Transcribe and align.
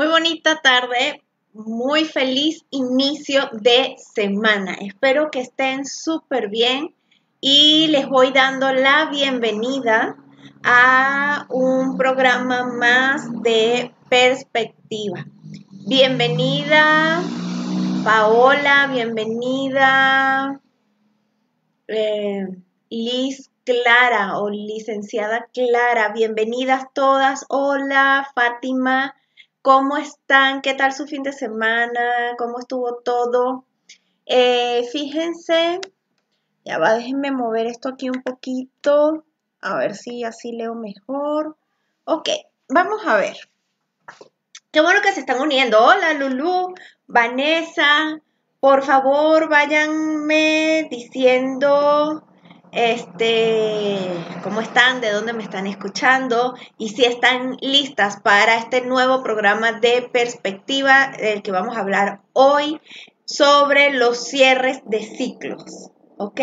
Muy 0.00 0.08
bonita 0.08 0.62
tarde, 0.62 1.22
muy 1.52 2.06
feliz 2.06 2.64
inicio 2.70 3.50
de 3.52 3.96
semana. 3.98 4.78
Espero 4.80 5.30
que 5.30 5.40
estén 5.40 5.84
súper 5.84 6.48
bien 6.48 6.94
y 7.38 7.86
les 7.88 8.08
voy 8.08 8.32
dando 8.32 8.72
la 8.72 9.10
bienvenida 9.10 10.16
a 10.64 11.44
un 11.50 11.98
programa 11.98 12.64
más 12.64 13.42
de 13.42 13.92
perspectiva. 14.08 15.26
Bienvenida 15.86 17.22
Paola, 18.02 18.88
bienvenida 18.90 20.62
eh, 21.88 22.48
Liz 22.88 23.50
Clara 23.64 24.38
o 24.38 24.48
licenciada 24.48 25.46
Clara, 25.52 26.14
bienvenidas 26.14 26.86
todas. 26.94 27.44
Hola 27.50 28.26
Fátima, 28.34 29.14
¿Cómo 29.62 29.98
están? 29.98 30.62
¿Qué 30.62 30.72
tal 30.72 30.94
su 30.94 31.06
fin 31.06 31.22
de 31.22 31.32
semana? 31.32 32.34
¿Cómo 32.38 32.60
estuvo 32.60 33.02
todo? 33.02 33.66
Eh, 34.24 34.88
fíjense, 34.90 35.80
ya 36.64 36.78
va, 36.78 36.94
déjenme 36.94 37.30
mover 37.30 37.66
esto 37.66 37.90
aquí 37.90 38.08
un 38.08 38.22
poquito, 38.22 39.26
a 39.60 39.76
ver 39.76 39.96
si 39.96 40.24
así 40.24 40.52
leo 40.52 40.74
mejor. 40.74 41.58
Ok, 42.04 42.30
vamos 42.70 43.06
a 43.06 43.16
ver. 43.16 43.36
Qué 44.70 44.80
bueno 44.80 45.02
que 45.02 45.12
se 45.12 45.20
están 45.20 45.42
uniendo. 45.42 45.78
Hola 45.84 46.14
Lulu, 46.14 46.74
Vanessa, 47.06 48.18
por 48.60 48.82
favor 48.82 49.50
váyanme 49.50 50.88
diciendo 50.90 52.26
este, 52.72 53.98
cómo 54.42 54.60
están, 54.60 55.00
de 55.00 55.10
dónde 55.10 55.32
me 55.32 55.42
están 55.42 55.66
escuchando 55.66 56.54
y 56.78 56.90
si 56.90 57.04
están 57.04 57.56
listas 57.60 58.20
para 58.20 58.56
este 58.56 58.82
nuevo 58.82 59.22
programa 59.22 59.72
de 59.72 60.08
perspectiva 60.12 61.12
del 61.18 61.42
que 61.42 61.52
vamos 61.52 61.76
a 61.76 61.80
hablar 61.80 62.20
hoy 62.32 62.80
sobre 63.24 63.92
los 63.92 64.24
cierres 64.24 64.82
de 64.86 65.02
ciclos, 65.02 65.90
¿ok? 66.18 66.40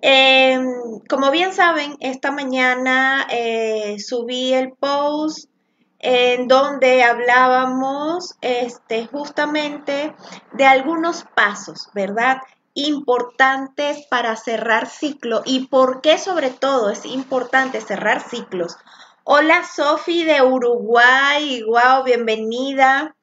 Em, 0.00 0.66
como 1.08 1.30
bien 1.30 1.52
saben, 1.52 1.96
esta 2.00 2.32
mañana 2.32 3.26
eh, 3.30 3.96
subí 4.00 4.52
el 4.52 4.72
post 4.72 5.48
en 6.00 6.48
donde 6.48 7.04
hablábamos 7.04 8.34
este, 8.40 9.06
justamente 9.06 10.12
de 10.52 10.66
algunos 10.66 11.24
pasos, 11.36 11.88
¿verdad? 11.94 12.38
Importantes 12.74 14.06
para 14.08 14.36
cerrar 14.36 14.88
ciclo 14.88 15.42
y 15.44 15.66
por 15.66 16.00
qué 16.00 16.18
sobre 16.18 16.50
todo 16.50 16.90
es 16.90 17.04
importante 17.04 17.80
cerrar 17.80 18.26
ciclos. 18.28 18.76
Hola 19.24 19.64
Sofi 19.64 20.24
de 20.24 20.42
Uruguay, 20.42 21.62
wow, 21.62 22.02
bienvenida. 22.04 23.14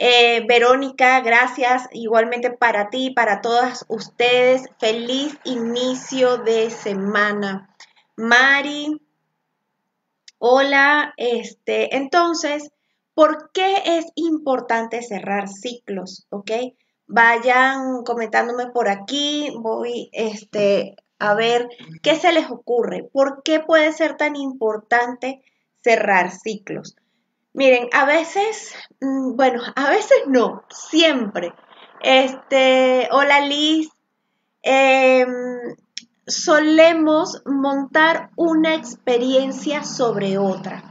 Eh, 0.00 0.44
Verónica, 0.46 1.20
gracias 1.20 1.88
igualmente 1.92 2.50
para 2.50 2.88
ti 2.88 3.06
y 3.06 3.14
para 3.14 3.40
todas 3.40 3.84
ustedes. 3.88 4.68
Feliz 4.78 5.36
inicio 5.44 6.38
de 6.38 6.70
semana. 6.70 7.74
Mari, 8.16 9.02
hola, 10.38 11.14
este, 11.16 11.96
entonces, 11.96 12.70
¿por 13.14 13.50
qué 13.52 13.82
es 13.84 14.06
importante 14.14 15.02
cerrar 15.02 15.48
ciclos? 15.48 16.26
¿Ok? 16.30 16.52
Vayan 17.08 18.04
comentándome 18.04 18.66
por 18.66 18.88
aquí, 18.88 19.50
voy 19.58 20.10
este, 20.12 20.96
a 21.18 21.34
ver 21.34 21.68
qué 22.02 22.14
se 22.14 22.32
les 22.32 22.50
ocurre, 22.50 23.08
por 23.12 23.42
qué 23.42 23.60
puede 23.60 23.92
ser 23.92 24.16
tan 24.16 24.36
importante 24.36 25.42
cerrar 25.82 26.30
ciclos. 26.30 26.96
Miren, 27.54 27.88
a 27.92 28.04
veces, 28.04 28.74
mm, 29.00 29.34
bueno, 29.34 29.62
a 29.74 29.90
veces 29.90 30.18
no, 30.26 30.62
siempre. 30.70 31.52
Este, 32.02 33.08
hola 33.10 33.40
Liz, 33.40 33.88
em, 34.62 35.74
solemos 36.26 37.42
montar 37.46 38.30
una 38.36 38.74
experiencia 38.74 39.82
sobre 39.82 40.36
otra, 40.36 40.84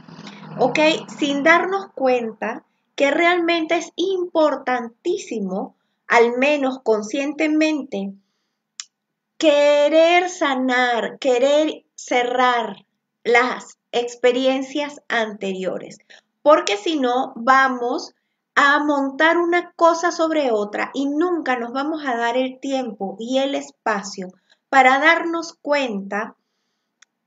¿ok? 0.58 0.78
Sin 1.16 1.44
darnos 1.44 1.86
cuenta 1.94 2.64
que 2.96 3.12
realmente 3.12 3.76
es 3.76 3.92
importantísimo 3.94 5.77
al 6.08 6.36
menos 6.38 6.80
conscientemente, 6.82 8.12
querer 9.36 10.28
sanar, 10.28 11.18
querer 11.18 11.84
cerrar 11.94 12.84
las 13.22 13.78
experiencias 13.92 15.00
anteriores, 15.08 15.98
porque 16.42 16.76
si 16.76 16.98
no 16.98 17.32
vamos 17.36 18.14
a 18.54 18.82
montar 18.82 19.38
una 19.38 19.72
cosa 19.72 20.10
sobre 20.10 20.50
otra 20.50 20.90
y 20.92 21.06
nunca 21.06 21.56
nos 21.56 21.72
vamos 21.72 22.04
a 22.04 22.16
dar 22.16 22.36
el 22.36 22.58
tiempo 22.58 23.16
y 23.20 23.38
el 23.38 23.54
espacio 23.54 24.28
para 24.68 24.98
darnos 24.98 25.52
cuenta 25.62 26.34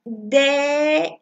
de, 0.04 1.20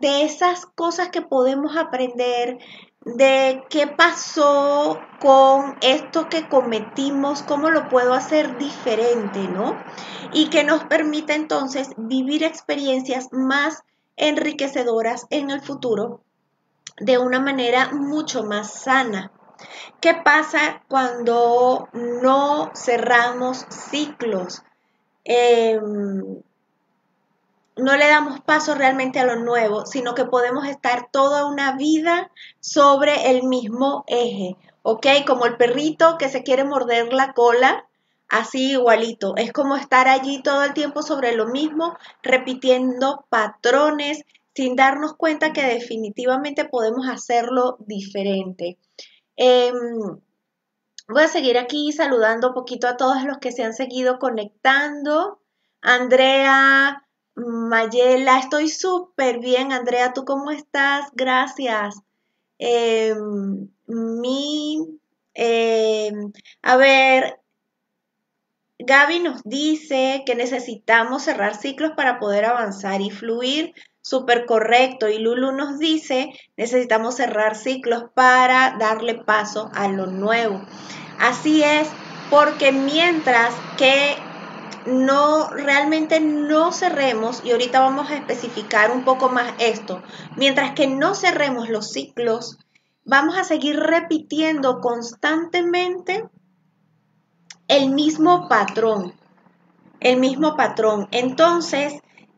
de 0.00 0.22
esas 0.22 0.66
cosas 0.66 1.08
que 1.08 1.22
podemos 1.22 1.76
aprender, 1.76 2.58
de 3.04 3.64
qué 3.70 3.86
pasó 3.86 5.00
con 5.20 5.76
esto 5.80 6.28
que 6.28 6.48
cometimos, 6.48 7.42
cómo 7.42 7.70
lo 7.70 7.88
puedo 7.88 8.12
hacer 8.14 8.58
diferente, 8.58 9.40
¿no? 9.48 9.76
Y 10.32 10.50
que 10.50 10.64
nos 10.64 10.84
permite 10.84 11.34
entonces 11.34 11.90
vivir 11.96 12.42
experiencias 12.44 13.28
más 13.32 13.84
enriquecedoras 14.16 15.26
en 15.30 15.50
el 15.50 15.60
futuro 15.60 16.20
de 17.00 17.18
una 17.18 17.40
manera 17.40 17.90
mucho 17.92 18.42
más 18.44 18.72
sana. 18.72 19.30
¿Qué 20.00 20.14
pasa 20.14 20.82
cuando 20.88 21.88
no 21.92 22.70
cerramos 22.74 23.66
ciclos? 23.70 24.62
Em, 25.24 26.42
no 27.78 27.96
le 27.96 28.08
damos 28.08 28.40
paso 28.40 28.74
realmente 28.74 29.20
a 29.20 29.24
lo 29.24 29.36
nuevo, 29.36 29.86
sino 29.86 30.14
que 30.14 30.24
podemos 30.24 30.66
estar 30.66 31.08
toda 31.10 31.46
una 31.46 31.76
vida 31.76 32.30
sobre 32.60 33.30
el 33.30 33.44
mismo 33.44 34.04
eje, 34.08 34.56
¿ok? 34.82 35.06
Como 35.26 35.46
el 35.46 35.56
perrito 35.56 36.18
que 36.18 36.28
se 36.28 36.42
quiere 36.42 36.64
morder 36.64 37.12
la 37.12 37.32
cola, 37.32 37.86
así 38.28 38.72
igualito. 38.72 39.36
Es 39.36 39.52
como 39.52 39.76
estar 39.76 40.08
allí 40.08 40.42
todo 40.42 40.64
el 40.64 40.74
tiempo 40.74 41.02
sobre 41.02 41.34
lo 41.34 41.46
mismo, 41.46 41.96
repitiendo 42.22 43.24
patrones, 43.28 44.24
sin 44.54 44.74
darnos 44.74 45.14
cuenta 45.14 45.52
que 45.52 45.62
definitivamente 45.62 46.64
podemos 46.64 47.08
hacerlo 47.08 47.76
diferente. 47.80 48.76
Em, 49.36 50.20
voy 51.08 51.22
a 51.22 51.28
seguir 51.28 51.58
aquí 51.58 51.92
saludando 51.92 52.48
un 52.48 52.54
poquito 52.54 52.88
a 52.88 52.96
todos 52.96 53.22
los 53.24 53.38
que 53.38 53.52
se 53.52 53.62
han 53.62 53.72
seguido 53.72 54.18
conectando. 54.18 55.40
Andrea, 55.80 57.07
Mayela, 57.46 58.38
estoy 58.40 58.68
súper 58.68 59.38
bien. 59.38 59.72
Andrea, 59.72 60.12
¿tú 60.12 60.24
cómo 60.24 60.50
estás? 60.50 61.06
Gracias. 61.14 62.00
Em, 62.58 63.68
mi, 63.86 64.98
em, 65.34 66.32
a 66.62 66.76
ver, 66.76 67.38
Gaby 68.80 69.20
nos 69.20 69.42
dice 69.44 70.22
que 70.26 70.34
necesitamos 70.34 71.22
cerrar 71.24 71.54
ciclos 71.54 71.92
para 71.96 72.18
poder 72.18 72.44
avanzar 72.44 73.00
y 73.00 73.10
fluir. 73.10 73.72
Súper 74.02 74.46
correcto. 74.46 75.08
Y 75.08 75.18
Lulu 75.18 75.52
nos 75.52 75.78
dice, 75.78 76.30
necesitamos 76.56 77.16
cerrar 77.16 77.54
ciclos 77.56 78.04
para 78.14 78.76
darle 78.80 79.14
paso 79.14 79.70
a 79.74 79.88
lo 79.88 80.06
nuevo. 80.06 80.66
Así 81.16 81.62
es, 81.62 81.96
porque 82.28 82.72
mientras 82.72 83.62
que 83.76 84.27
no 84.88 85.50
realmente 85.50 86.20
no 86.20 86.72
cerremos 86.72 87.42
y 87.44 87.52
ahorita 87.52 87.80
vamos 87.80 88.10
a 88.10 88.16
especificar 88.16 88.90
un 88.90 89.04
poco 89.04 89.28
más 89.28 89.52
esto. 89.58 90.02
Mientras 90.36 90.72
que 90.72 90.86
no 90.86 91.14
cerremos 91.14 91.68
los 91.68 91.92
ciclos, 91.92 92.58
vamos 93.04 93.36
a 93.38 93.44
seguir 93.44 93.78
repitiendo 93.78 94.80
constantemente 94.80 96.28
el 97.68 97.90
mismo 97.90 98.48
patrón, 98.48 99.14
el 100.00 100.18
mismo 100.18 100.56
patrón. 100.56 101.08
Entonces, 101.10 101.94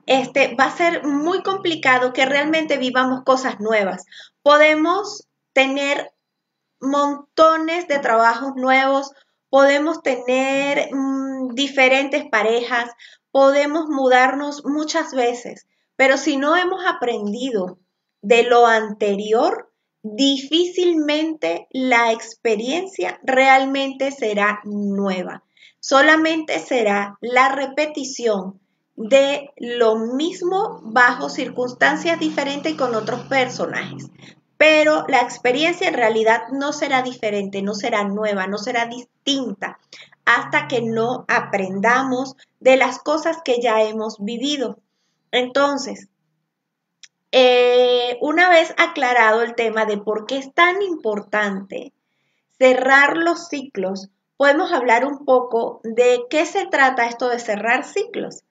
este 0.07 0.57
va 0.57 0.65
a 0.65 0.77
ser 0.77 1.07
muy 1.07 1.43
complicado 1.43 2.13
que 2.13 2.27
realmente 2.27 2.79
vivamos 2.79 3.23
cosas 3.23 3.61
nuevas. 3.61 4.05
Podemos 4.43 5.29
tener 5.53 6.13
montones 6.81 7.87
de 7.87 7.99
trabajos 7.99 8.55
nuevos, 8.57 9.13
podemos 9.51 10.03
tener 10.03 10.89
mm, 10.95 11.55
diferentes 11.55 12.25
parejas, 12.31 12.91
podemos 13.31 13.89
mudarnos 13.89 14.65
muchas 14.65 15.13
veces, 15.13 15.67
pero 15.97 16.17
si 16.17 16.37
no 16.37 16.57
hemos 16.57 16.81
aprendido 16.87 17.79
de 18.23 18.45
lo 18.45 18.67
anterior, 18.67 19.71
difícilmente 20.03 21.67
la 21.71 22.13
experiencia 22.13 23.21
realmente 23.23 24.13
será 24.13 24.61
nueva. 24.65 25.45
Solamente 25.81 26.59
será 26.59 27.19
la 27.21 27.55
repetición 27.55 28.61
de 28.97 29.51
lo 29.57 29.97
mismo 29.97 30.81
bajo 30.83 31.31
circunstancias 31.31 32.21
diferentes 32.21 32.73
y 32.73 32.77
con 32.77 32.95
otros 32.95 33.21
personajes. 33.23 34.11
Pero 34.61 35.07
la 35.09 35.23
experiencia 35.23 35.89
en 35.89 35.95
realidad 35.95 36.43
no 36.53 36.75
será 36.75 37.01
diferente, 37.01 37.63
no 37.63 37.75
será 37.75 38.05
nueva, 38.05 38.47
no 38.47 38.59
será 38.59 38.85
distinta 38.85 39.79
hasta 40.27 40.69
que 40.69 40.83
no 40.83 41.25
aprendamos 41.29 42.37
de 42.61 42.77
las 42.77 42.99
cosas 42.99 43.39
que 43.43 43.63
ya 43.63 43.81
hemos 43.81 44.23
vivido. 44.23 44.79
Entonces, 45.31 46.09
eh, 47.33 48.19
una 48.21 48.51
vez 48.51 48.75
aclarado 48.77 49.41
el 49.41 49.55
tema 49.55 49.87
de 49.87 49.97
por 49.97 50.27
qué 50.27 50.37
es 50.37 50.53
tan 50.53 50.83
importante 50.83 51.95
cerrar 52.59 53.17
los 53.17 53.49
ciclos, 53.49 54.11
podemos 54.37 54.73
hablar 54.73 55.07
un 55.07 55.25
poco 55.25 55.81
de 55.85 56.27
qué 56.29 56.45
se 56.45 56.67
trata 56.67 57.07
esto 57.07 57.31
de 57.31 57.39
cerrar 57.39 57.83
ciclos. 57.87 58.43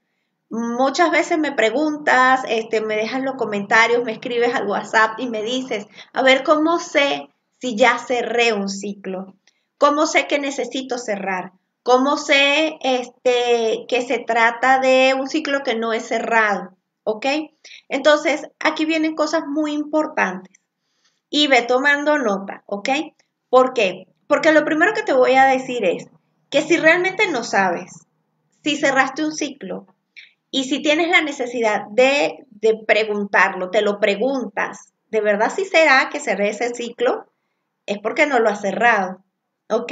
Muchas 0.49 1.11
veces 1.11 1.37
me 1.37 1.51
preguntas, 1.51 2.41
este, 2.47 2.81
me 2.81 2.95
dejas 2.95 3.21
los 3.21 3.35
comentarios, 3.35 4.03
me 4.03 4.13
escribes 4.13 4.55
al 4.55 4.67
WhatsApp 4.67 5.19
y 5.19 5.27
me 5.27 5.43
dices, 5.43 5.85
a 6.11 6.23
ver, 6.23 6.43
¿cómo 6.43 6.79
sé 6.79 7.29
si 7.59 7.75
ya 7.75 7.99
cerré 7.99 8.53
un 8.53 8.67
ciclo? 8.67 9.35
¿Cómo 9.77 10.07
sé 10.07 10.25
que 10.25 10.39
necesito 10.39 10.97
cerrar? 10.97 11.51
¿Cómo 11.83 12.17
sé 12.17 12.77
este, 12.81 13.85
que 13.87 14.01
se 14.01 14.19
trata 14.19 14.79
de 14.79 15.13
un 15.13 15.27
ciclo 15.27 15.63
que 15.63 15.75
no 15.75 15.93
es 15.93 16.07
cerrado? 16.07 16.75
¿Ok? 17.03 17.27
Entonces, 17.87 18.49
aquí 18.59 18.85
vienen 18.85 19.15
cosas 19.15 19.43
muy 19.47 19.73
importantes. 19.73 20.53
Y 21.29 21.47
ve 21.47 21.61
tomando 21.61 22.17
nota, 22.17 22.63
¿ok? 22.65 22.89
¿Por 23.49 23.73
qué? 23.73 24.07
Porque 24.25 24.51
lo 24.51 24.65
primero 24.65 24.93
que 24.95 25.03
te 25.03 25.13
voy 25.13 25.33
a 25.33 25.45
decir 25.45 25.85
es 25.85 26.07
que 26.49 26.63
si 26.63 26.77
realmente 26.77 27.27
no 27.27 27.43
sabes 27.43 28.07
si 28.63 28.75
cerraste 28.75 29.23
un 29.23 29.31
ciclo 29.31 29.85
y 30.51 30.63
si 30.65 30.81
tienes 30.81 31.09
la 31.09 31.21
necesidad 31.21 31.85
de, 31.91 32.45
de 32.49 32.79
preguntarlo, 32.87 33.69
te 33.69 33.81
lo 33.81 33.99
preguntas, 33.99 34.93
¿de 35.09 35.21
verdad 35.21 35.51
si 35.53 35.65
será 35.65 36.09
que 36.11 36.19
cerré 36.19 36.49
ese 36.49 36.73
ciclo? 36.73 37.31
Es 37.85 37.99
porque 37.99 38.25
no 38.25 38.39
lo 38.39 38.49
has 38.49 38.61
cerrado, 38.61 39.23
¿ok? 39.69 39.91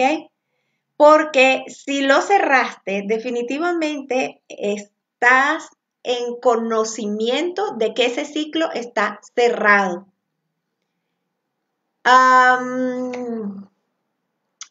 Porque 0.95 1.63
si 1.68 2.01
lo 2.01 2.21
cerraste, 2.21 3.04
definitivamente 3.06 4.42
estás 4.48 5.69
en 6.04 6.39
conocimiento 6.39 7.75
de 7.75 7.94
que 7.94 8.06
ese 8.06 8.25
ciclo 8.25 8.71
está 8.71 9.19
cerrado. 9.36 10.07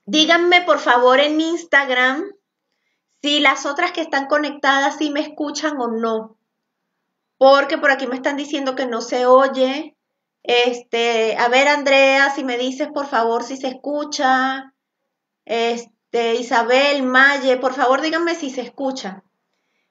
díganme 0.06 0.62
por 0.62 0.78
favor 0.78 1.20
en 1.20 1.40
Instagram 1.40 2.35
si 3.22 3.40
las 3.40 3.66
otras 3.66 3.92
que 3.92 4.00
están 4.00 4.26
conectadas 4.26 4.96
sí 4.98 5.10
me 5.10 5.20
escuchan 5.20 5.80
o 5.80 5.88
no. 5.88 6.36
Porque 7.38 7.78
por 7.78 7.90
aquí 7.90 8.06
me 8.06 8.16
están 8.16 8.36
diciendo 8.36 8.74
que 8.74 8.86
no 8.86 9.00
se 9.00 9.26
oye. 9.26 9.96
Este, 10.42 11.36
a 11.36 11.48
ver, 11.48 11.68
Andrea, 11.68 12.30
si 12.30 12.44
me 12.44 12.56
dices 12.56 12.88
por 12.94 13.06
favor 13.06 13.42
si 13.42 13.56
se 13.56 13.68
escucha. 13.68 14.72
Este, 15.44 16.36
Isabel, 16.36 17.02
Maye, 17.02 17.56
por 17.56 17.74
favor 17.74 18.00
díganme 18.00 18.34
si 18.34 18.50
se 18.50 18.62
escucha. 18.62 19.22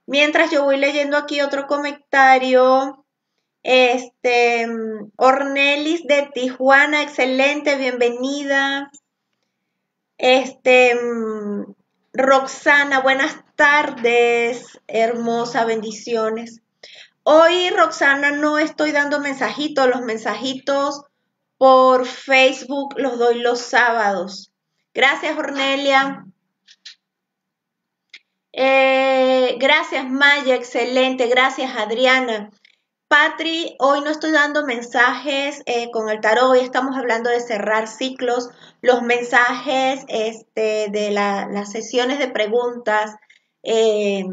Mientras 0.05 0.51
yo 0.51 0.63
voy 0.63 0.77
leyendo 0.77 1.17
aquí 1.17 1.41
otro 1.41 1.67
comentario. 1.67 3.05
Este, 3.63 4.67
Ornelis 5.15 6.05
de 6.05 6.29
Tijuana, 6.33 7.01
excelente, 7.01 7.75
bienvenida. 7.77 8.91
Este, 10.17 10.95
Roxana, 12.17 13.01
buenas 13.01 13.35
tardes, 13.57 14.79
hermosa, 14.87 15.65
bendiciones. 15.65 16.61
Hoy, 17.23 17.69
Roxana, 17.71 18.31
no 18.31 18.57
estoy 18.57 18.93
dando 18.93 19.19
mensajitos, 19.19 19.89
los 19.89 20.01
mensajitos 20.01 21.01
por 21.57 22.05
Facebook 22.05 22.95
los 22.97 23.19
doy 23.19 23.39
los 23.39 23.59
sábados. 23.59 24.53
Gracias, 24.93 25.37
Ornelia. 25.37 26.25
Eh, 28.53 29.57
gracias, 29.59 30.09
Maya, 30.09 30.55
excelente. 30.55 31.27
Gracias, 31.27 31.75
Adriana. 31.75 32.49
Patri, 33.07 33.75
hoy 33.79 34.01
no 34.01 34.09
estoy 34.09 34.31
dando 34.31 34.65
mensajes 34.65 35.61
eh, 35.67 35.91
con 35.91 36.09
el 36.09 36.21
tarot, 36.21 36.49
hoy 36.49 36.59
estamos 36.59 36.97
hablando 36.97 37.29
de 37.29 37.39
cerrar 37.39 37.87
ciclos. 37.87 38.49
Los 38.81 39.03
mensajes 39.03 40.03
este, 40.07 40.87
de 40.89 41.11
las 41.11 41.71
sesiones 41.71 42.17
de 42.17 42.29
preguntas 42.29 43.15
eh, 43.61 44.25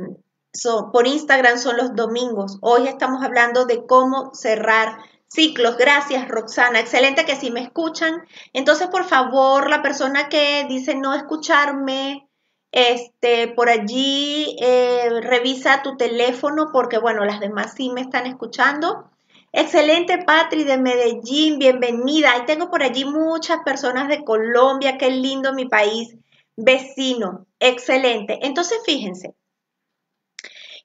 por 0.90 1.06
Instagram 1.06 1.58
son 1.58 1.76
los 1.76 1.94
domingos. 1.94 2.58
Hoy 2.62 2.88
estamos 2.88 3.22
hablando 3.22 3.66
de 3.66 3.84
cómo 3.86 4.34
cerrar 4.34 4.98
ciclos. 5.28 5.76
Gracias, 5.76 6.28
Roxana. 6.28 6.80
Excelente 6.80 7.26
que 7.26 7.36
sí 7.36 7.50
me 7.50 7.60
escuchan. 7.60 8.22
Entonces, 8.54 8.88
por 8.88 9.04
favor, 9.04 9.68
la 9.68 9.82
persona 9.82 10.30
que 10.30 10.64
dice 10.66 10.94
no 10.94 11.14
escucharme, 11.14 12.26
este, 12.72 13.48
por 13.48 13.68
allí 13.68 14.56
eh, 14.58 15.20
revisa 15.20 15.82
tu 15.82 15.96
teléfono 15.98 16.70
porque, 16.72 16.98
bueno, 16.98 17.24
las 17.24 17.38
demás 17.38 17.74
sí 17.76 17.90
me 17.90 18.00
están 18.00 18.26
escuchando. 18.26 19.10
Excelente, 19.52 20.24
Patri 20.24 20.64
de 20.64 20.78
Medellín, 20.78 21.58
bienvenida. 21.58 22.32
Ahí 22.32 22.46
tengo 22.46 22.70
por 22.70 22.82
allí 22.82 23.04
muchas 23.04 23.58
personas 23.62 24.08
de 24.08 24.24
Colombia, 24.24 24.96
qué 24.96 25.10
lindo 25.10 25.52
mi 25.52 25.66
país 25.66 26.16
vecino. 26.56 27.46
Excelente. 27.60 28.38
Entonces, 28.40 28.78
fíjense, 28.86 29.34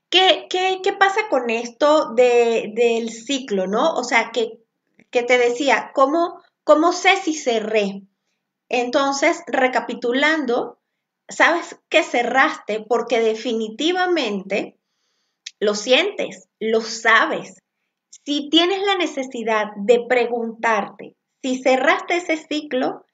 ¿qué, 0.09 0.47
qué, 0.49 0.81
qué 0.83 0.91
pasa 0.91 1.29
con 1.29 1.49
esto 1.49 2.13
de, 2.15 2.73
del 2.75 3.09
ciclo, 3.11 3.67
no? 3.67 3.93
O 3.93 4.03
sea, 4.03 4.31
que, 4.33 4.59
que 5.09 5.23
te 5.23 5.37
decía, 5.37 5.91
¿cómo, 5.95 6.41
¿cómo 6.65 6.91
sé 6.91 7.15
si 7.15 7.33
cerré? 7.33 8.01
Entonces, 8.67 9.43
recapitulando, 9.47 10.76
sabes 11.29 11.79
que 11.89 12.03
cerraste 12.03 12.85
porque 12.87 13.19
definitivamente 13.19 14.77
lo 15.59 15.75
sientes, 15.75 16.49
lo 16.59 16.81
sabes. 16.81 17.61
Si 18.25 18.49
tienes 18.49 18.81
la 18.83 18.95
necesidad 18.95 19.67
de 19.77 20.05
preguntarte 20.07 21.17
si 21.47 21.61
cerraste 21.61 22.17
ese 22.17 22.35
ciclo, 22.35 23.05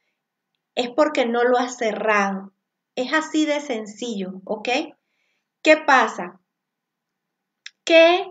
es 0.74 0.90
porque 0.90 1.26
no 1.26 1.44
lo 1.44 1.60
has 1.60 1.78
cerrado. 1.78 2.52
Es 2.96 3.14
así 3.14 3.46
de 3.46 3.60
sencillo, 3.60 4.42
¿ok? 4.46 4.70
¿Qué 5.62 5.78
pasa? 5.78 6.40
Que 7.84 8.26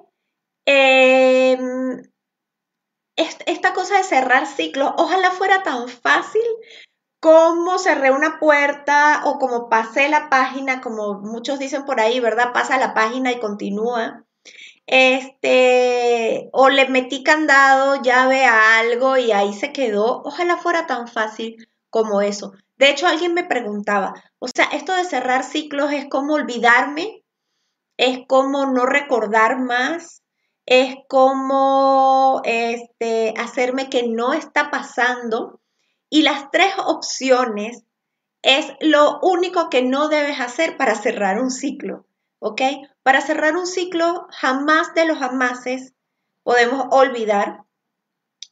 em, 0.67 2.03
esta 3.15 3.75
cosa 3.75 3.99
de 3.99 4.05
cerrar 4.05 4.47
ciclos, 4.47 4.91
ojalá 4.97 5.31
fuera 5.31 5.63
tan 5.63 5.89
fácil 5.89 6.43
cómo 7.23 7.79
cerré 7.79 8.11
una 8.11 8.41
puerta 8.41 9.23
o 9.27 9.39
como 9.39 9.69
pasé 9.69 10.09
la 10.09 10.29
página, 10.29 10.81
como 10.81 11.21
muchos 11.21 11.61
dicen 11.61 11.85
por 11.85 12.01
ahí, 12.01 12.19
¿verdad? 12.19 12.53
Pasa 12.53 12.79
la 12.79 12.95
página 12.95 13.31
y 13.31 13.39
continúa. 13.39 14.25
Este, 14.89 16.51
o 16.53 16.69
le 16.69 16.89
metí 16.89 17.23
candado, 17.23 18.03
llave 18.03 18.45
a 18.45 18.81
algo 18.81 19.19
y 19.19 19.31
ahí 19.31 19.55
se 19.55 19.73
quedó. 19.73 20.23
Ojalá 20.25 20.57
fuera 20.57 20.89
tan 20.89 21.07
fácil 21.07 21.69
como 21.91 22.23
eso. 22.23 22.55
De 22.77 22.91
hecho, 22.91 23.07
alguien 23.07 23.35
me 23.35 23.45
preguntaba, 23.45 24.15
o 24.41 24.49
sea, 24.49 24.65
esto 24.73 24.93
de 24.93 25.05
cerrar 25.05 25.45
ciclos 25.45 25.93
es 25.93 26.09
como 26.09 26.35
olvidarme, 26.35 27.23
es 27.99 28.27
como 28.27 28.67
no 28.67 28.85
recordar 28.85 29.61
más, 29.61 30.25
es 30.67 30.97
como 31.09 32.43
este, 32.45 33.33
hacerme 33.39 33.89
que 33.91 34.09
no 34.09 34.33
está 34.33 34.73
pasando. 34.73 35.62
Y 36.15 36.21
las 36.21 36.51
tres 36.51 36.75
opciones 36.77 37.85
es 38.43 38.67
lo 38.81 39.19
único 39.23 39.71
que 39.71 39.81
no 39.81 40.09
debes 40.09 40.41
hacer 40.41 40.77
para 40.77 40.95
cerrar 40.95 41.41
un 41.41 41.51
ciclo, 41.51 42.05
¿ok? 42.39 42.61
Para 43.03 43.23
cerrar 43.23 43.57
un 43.57 43.67
ciclo, 43.67 44.27
jamás 44.29 44.93
de 44.93 45.07
los 45.07 45.17
jamases 45.17 45.95
podemos 46.43 46.85
olvidar. 46.91 47.63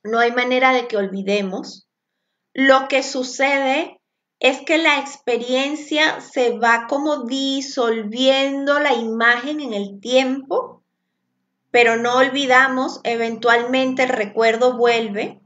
No 0.02 0.20
hay 0.20 0.32
manera 0.32 0.72
de 0.72 0.88
que 0.88 0.96
olvidemos. 0.96 1.86
Lo 2.54 2.88
que 2.88 3.02
sucede 3.02 4.00
es 4.38 4.62
que 4.62 4.78
la 4.78 4.98
experiencia 4.98 6.22
se 6.22 6.58
va 6.58 6.86
como 6.88 7.24
disolviendo 7.24 8.78
la 8.78 8.94
imagen 8.94 9.60
en 9.60 9.74
el 9.74 10.00
tiempo, 10.00 10.82
pero 11.70 11.98
no 11.98 12.16
olvidamos, 12.16 13.00
eventualmente 13.04 14.04
el 14.04 14.08
recuerdo 14.08 14.78
vuelve, 14.78 15.42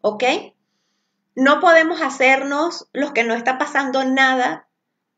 ¿ok? 0.00 0.22
No 1.40 1.58
podemos 1.58 2.02
hacernos 2.02 2.86
los 2.92 3.12
que 3.12 3.24
no 3.24 3.32
está 3.32 3.56
pasando 3.56 4.04
nada, 4.04 4.68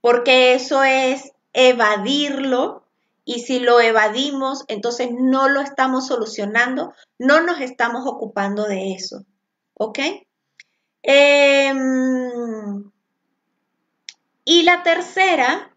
porque 0.00 0.54
eso 0.54 0.84
es 0.84 1.32
evadirlo 1.52 2.86
y 3.24 3.40
si 3.40 3.58
lo 3.58 3.80
evadimos, 3.80 4.64
entonces 4.68 5.08
no 5.10 5.48
lo 5.48 5.60
estamos 5.60 6.06
solucionando, 6.06 6.94
no 7.18 7.40
nos 7.40 7.60
estamos 7.60 8.04
ocupando 8.06 8.68
de 8.68 8.92
eso. 8.92 9.24
¿Ok? 9.74 9.98
Em, 11.02 11.72
y 14.44 14.62
la 14.62 14.84
tercera, 14.84 15.74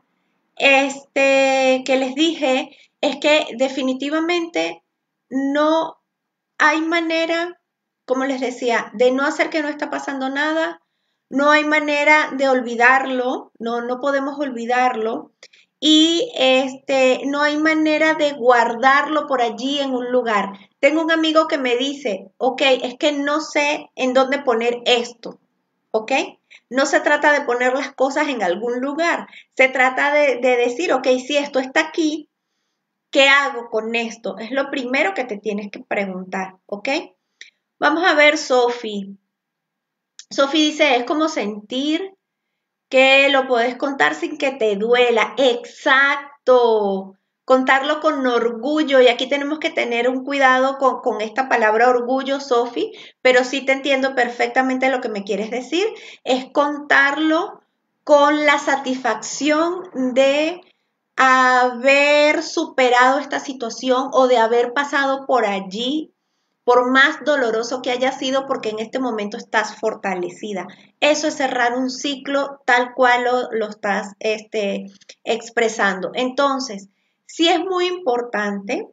este, 0.58 1.82
que 1.88 1.98
les 1.98 2.14
dije, 2.14 2.78
es 3.02 3.18
que 3.18 3.48
definitivamente 3.58 4.84
no 5.28 5.98
hay 6.60 6.82
manera 6.82 7.60
como 8.06 8.26
les 8.26 8.42
decía, 8.42 8.92
de 8.94 9.12
no 9.12 9.26
hacer 9.26 9.50
que 9.50 9.62
no 9.62 9.70
está 9.70 9.90
pasando 9.90 10.30
nada, 10.30 10.82
no 11.30 11.52
hay 11.52 11.64
manera 11.64 12.30
de 12.34 12.48
olvidarlo, 12.48 13.52
no, 13.58 13.82
no 13.82 14.00
podemos 14.00 14.40
olvidarlo 14.40 15.32
y 15.80 16.32
este, 16.36 17.22
no 17.26 17.42
hay 17.42 17.58
manera 17.58 18.14
de 18.14 18.34
guardarlo 18.34 19.28
por 19.28 19.42
allí 19.42 19.80
en 19.80 19.94
un 19.94 20.12
lugar. 20.12 20.54
Tengo 20.80 21.02
un 21.02 21.12
amigo 21.12 21.48
que 21.48 21.58
me 21.58 21.76
dice, 21.78 22.32
ok, 22.38 22.62
es 22.84 22.96
que 22.98 23.12
no 23.12 23.42
sé 23.42 23.90
en 23.96 24.14
dónde 24.14 24.40
poner 24.40 24.82
esto, 24.86 25.40
¿ok? 25.92 26.12
No 26.70 26.86
se 26.86 27.00
trata 27.00 27.34
de 27.34 27.46
poner 27.46 27.74
las 27.74 27.94
cosas 27.94 28.28
en 28.30 28.44
algún 28.44 28.80
lugar, 28.80 29.28
se 29.56 29.68
trata 29.68 30.14
de, 30.14 30.38
de 30.38 30.58
decir, 30.58 30.94
ok, 30.94 31.08
si 31.26 31.38
esto 31.38 31.60
está 31.60 31.82
aquí, 31.82 32.30
¿qué 33.12 33.28
hago 33.30 33.70
con 33.70 33.96
esto? 33.96 34.38
Es 34.38 34.52
lo 34.52 34.70
primero 34.70 35.14
que 35.14 35.24
te 35.24 35.38
tienes 35.38 35.72
que 35.72 35.80
preguntar, 35.80 36.58
¿ok? 36.66 36.90
Vamos 37.78 38.04
a 38.06 38.16
ver, 38.16 38.38
Sofi. 38.38 39.18
Sofi 40.30 40.70
dice, 40.72 40.96
es 40.96 41.04
como 41.04 41.30
sentir 41.30 42.16
que 42.90 43.30
lo 43.30 43.48
puedes 43.48 43.76
contar 43.76 44.16
sin 44.16 44.38
que 44.38 44.52
te 44.52 44.76
duela. 44.76 45.34
Exacto. 45.38 47.16
Contarlo 47.44 48.00
con 48.00 48.26
orgullo. 48.26 49.02
Y 49.02 49.08
aquí 49.08 49.28
tenemos 49.28 49.60
que 49.60 49.70
tener 49.70 50.10
un 50.10 50.24
cuidado 50.24 50.78
con, 50.78 51.22
esta 51.22 51.50
palabra 51.50 51.90
orgullo, 51.90 52.40
Sofi, 52.40 52.94
pero 53.22 53.44
sí 53.44 53.66
te 53.66 53.74
entiendo 53.74 54.16
perfectamente 54.16 54.90
lo 54.90 55.02
que 55.02 55.10
me 55.10 55.24
quieres 55.24 55.52
decir. 55.52 55.86
Es 56.24 56.46
contarlo 56.52 57.62
con 58.04 58.46
la 58.46 58.58
satisfacción 58.58 60.14
de 60.14 60.62
haber 61.18 62.42
superado 62.42 63.20
esta 63.20 63.40
situación 63.40 64.10
o 64.12 64.28
de 64.28 64.38
haber 64.38 64.74
pasado 64.74 65.26
por 65.26 65.46
allí 65.46 66.15
por 66.66 66.92
más 66.92 67.24
doloroso 67.24 67.82
que 67.84 67.92
haya 67.92 68.12
sido, 68.12 68.48
porque 68.48 68.70
en 68.70 68.80
este 68.80 69.00
momento 69.00 69.38
estás 69.38 69.76
fortalecida. 69.76 70.68
Eso 71.00 71.28
es 71.28 71.36
cerrar 71.36 71.78
un 71.78 71.92
ciclo 71.92 72.60
tal 72.66 72.94
cual 72.96 73.24
lo, 73.52 73.70
estás 73.70 74.14
este, 74.20 74.88
expresando. 75.24 76.12
Entonces, 76.16 76.90
sí 77.28 77.48
es 77.48 77.60
muy 77.60 77.86
importante 77.86 78.90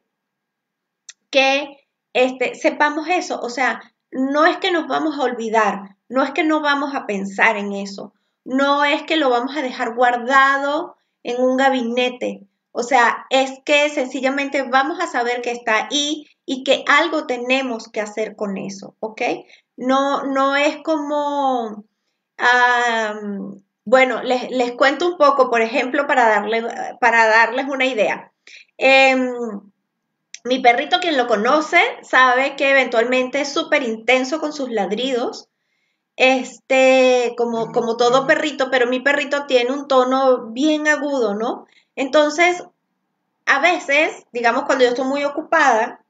que 1.30 1.88
este, 2.12 2.54
sepamos 2.54 3.08
eso. 3.08 3.40
O 3.40 3.48
sea, 3.48 3.80
no 4.10 4.44
es 4.44 4.58
que 4.58 4.70
nos 4.70 4.86
vamos 4.86 5.18
a 5.18 5.22
olvidar, 5.22 5.96
no 6.10 6.22
es 6.22 6.32
que 6.32 6.44
no 6.44 6.60
vamos 6.60 6.94
a 6.94 7.06
pensar 7.06 7.56
en 7.56 7.72
eso, 7.72 8.12
no 8.44 8.84
es 8.84 9.02
que 9.04 9.16
lo 9.16 9.30
vamos 9.30 9.56
a 9.56 9.62
dejar 9.62 9.94
guardado 9.94 10.96
en 11.22 11.40
un 11.42 11.56
gabinete. 11.56 12.46
O 12.70 12.82
sea, 12.82 13.26
es 13.30 13.60
que 13.64 13.88
sencillamente 13.88 14.62
vamos 14.62 15.00
a 15.00 15.06
saber 15.06 15.40
que 15.40 15.52
está 15.52 15.86
ahí 15.86 16.26
y 16.44 16.64
que 16.64 16.84
algo 16.86 17.26
tenemos 17.26 17.88
que 17.88 18.00
hacer 18.00 18.36
con 18.36 18.56
eso, 18.56 18.96
¿ok? 19.00 19.22
No, 19.76 20.24
no 20.24 20.56
es 20.56 20.78
como, 20.82 21.84
bueno, 23.84 24.22
les, 24.22 24.72
cuento 24.72 25.08
un 25.08 25.18
poco, 25.18 25.50
por 25.50 25.60
ejemplo, 25.62 26.06
para, 26.06 26.28
darle, 26.28 26.64
para 27.00 27.26
darles 27.26 27.66
una 27.68 27.86
idea. 27.86 28.32
Em, 28.76 29.32
mi 30.44 30.58
perrito, 30.58 30.98
quien 31.00 31.16
lo 31.16 31.28
conoce, 31.28 31.80
sabe 32.02 32.56
que 32.56 32.70
eventualmente 32.70 33.40
es 33.40 33.52
súper 33.52 33.82
intenso 33.84 34.40
con 34.40 34.52
sus 34.52 34.70
ladridos, 34.70 35.48
este, 36.16 37.34
como, 37.36 37.72
como 37.72 37.96
todo 37.96 38.26
perrito, 38.26 38.70
pero 38.70 38.86
mi 38.86 39.00
perrito 39.00 39.46
tiene 39.46 39.72
un 39.72 39.88
tono 39.88 40.48
bien 40.48 40.88
agudo, 40.88 41.34
¿no? 41.34 41.66
Entonces, 41.94 42.64
a 43.46 43.60
veces, 43.60 44.24
digamos, 44.32 44.64
cuando 44.64 44.84
yo 44.84 44.90
estoy 44.90 45.06
muy 45.06 45.24
ocupada, 45.24 46.01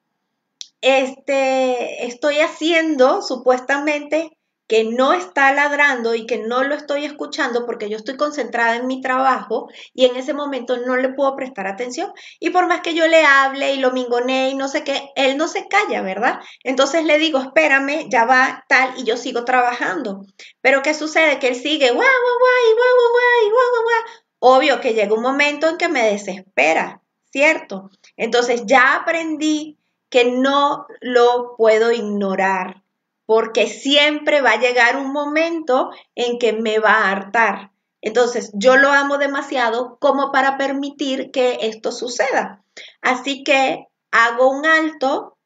este, 0.82 2.06
estoy 2.06 2.40
haciendo 2.40 3.22
supuestamente 3.22 4.30
que 4.68 4.84
no 4.84 5.12
está 5.12 5.52
ladrando 5.52 6.14
y 6.14 6.24
que 6.24 6.38
no 6.38 6.64
lo 6.64 6.74
estoy 6.74 7.04
escuchando 7.04 7.66
porque 7.66 7.90
yo 7.90 7.98
estoy 7.98 8.16
concentrada 8.16 8.76
en 8.76 8.86
mi 8.86 9.02
trabajo 9.02 9.68
y 9.92 10.06
en 10.06 10.16
ese 10.16 10.32
momento 10.32 10.78
no 10.78 10.96
le 10.96 11.10
puedo 11.10 11.36
prestar 11.36 11.66
atención. 11.66 12.10
Y 12.40 12.50
por 12.50 12.66
más 12.68 12.80
que 12.80 12.94
yo 12.94 13.06
le 13.06 13.22
hable 13.24 13.74
y 13.74 13.80
lo 13.80 13.90
mingone 13.90 14.48
y 14.48 14.54
no 14.54 14.68
sé 14.68 14.82
qué, 14.82 15.10
él 15.14 15.36
no 15.36 15.46
se 15.48 15.68
calla, 15.68 16.00
¿verdad? 16.00 16.40
Entonces 16.64 17.04
le 17.04 17.18
digo, 17.18 17.38
espérame, 17.38 18.08
ya 18.08 18.24
va 18.24 18.64
tal 18.66 18.94
y 18.96 19.04
yo 19.04 19.16
sigo 19.18 19.44
trabajando. 19.44 20.24
Pero 20.62 20.82
¿qué 20.82 20.94
sucede? 20.94 21.38
Que 21.38 21.48
él 21.48 21.56
sigue, 21.56 21.90
guau, 21.90 21.98
guau, 21.98 22.38
guau, 22.40 22.76
guau, 22.76 23.12
guau, 23.12 23.50
guau, 23.50 23.82
guau. 23.84 24.02
Obvio 24.38 24.80
que 24.80 24.94
llega 24.94 25.14
un 25.14 25.22
momento 25.22 25.68
en 25.68 25.76
que 25.76 25.88
me 25.88 26.04
desespera, 26.10 27.02
¿cierto? 27.30 27.90
Entonces 28.16 28.62
ya 28.64 28.96
aprendí 28.96 29.78
que 30.12 30.30
no 30.30 30.86
lo 31.00 31.56
puedo 31.56 31.90
ignorar, 31.90 32.84
porque 33.24 33.66
siempre 33.66 34.42
va 34.42 34.52
a 34.52 34.60
llegar 34.60 34.98
un 34.98 35.10
momento 35.10 35.90
en 36.14 36.38
que 36.38 36.52
me 36.52 36.78
va 36.78 36.92
a 36.92 37.10
hartar. 37.10 37.72
Entonces, 38.02 38.50
yo 38.52 38.76
lo 38.76 38.92
amo 38.92 39.16
demasiado 39.16 39.96
como 40.00 40.30
para 40.30 40.58
permitir 40.58 41.30
que 41.30 41.60
esto 41.62 41.92
suceda. 41.92 42.62
Así 43.00 43.42
que 43.42 43.88
hago 44.10 44.50
un 44.50 44.66
alto, 44.66 45.38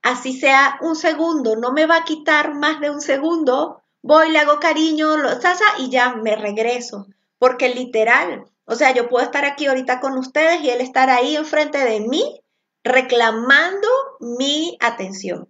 así 0.00 0.32
sea 0.32 0.78
un 0.80 0.96
segundo, 0.96 1.56
no 1.56 1.72
me 1.72 1.84
va 1.84 1.98
a 1.98 2.04
quitar 2.04 2.54
más 2.54 2.80
de 2.80 2.88
un 2.88 3.02
segundo, 3.02 3.82
voy, 4.00 4.30
le 4.30 4.38
hago 4.38 4.58
cariño, 4.58 5.18
lo 5.18 5.38
sasa 5.38 5.64
y 5.78 5.90
ya 5.90 6.14
me 6.14 6.34
regreso, 6.34 7.08
porque 7.38 7.68
literal, 7.74 8.46
o 8.64 8.74
sea, 8.74 8.94
yo 8.94 9.10
puedo 9.10 9.22
estar 9.22 9.44
aquí 9.44 9.66
ahorita 9.66 10.00
con 10.00 10.16
ustedes 10.16 10.62
y 10.62 10.70
él 10.70 10.80
estar 10.80 11.10
ahí 11.10 11.36
enfrente 11.36 11.78
de 11.78 12.00
mí 12.00 12.40
reclamando 12.84 13.88
mi 14.20 14.76
atención. 14.80 15.48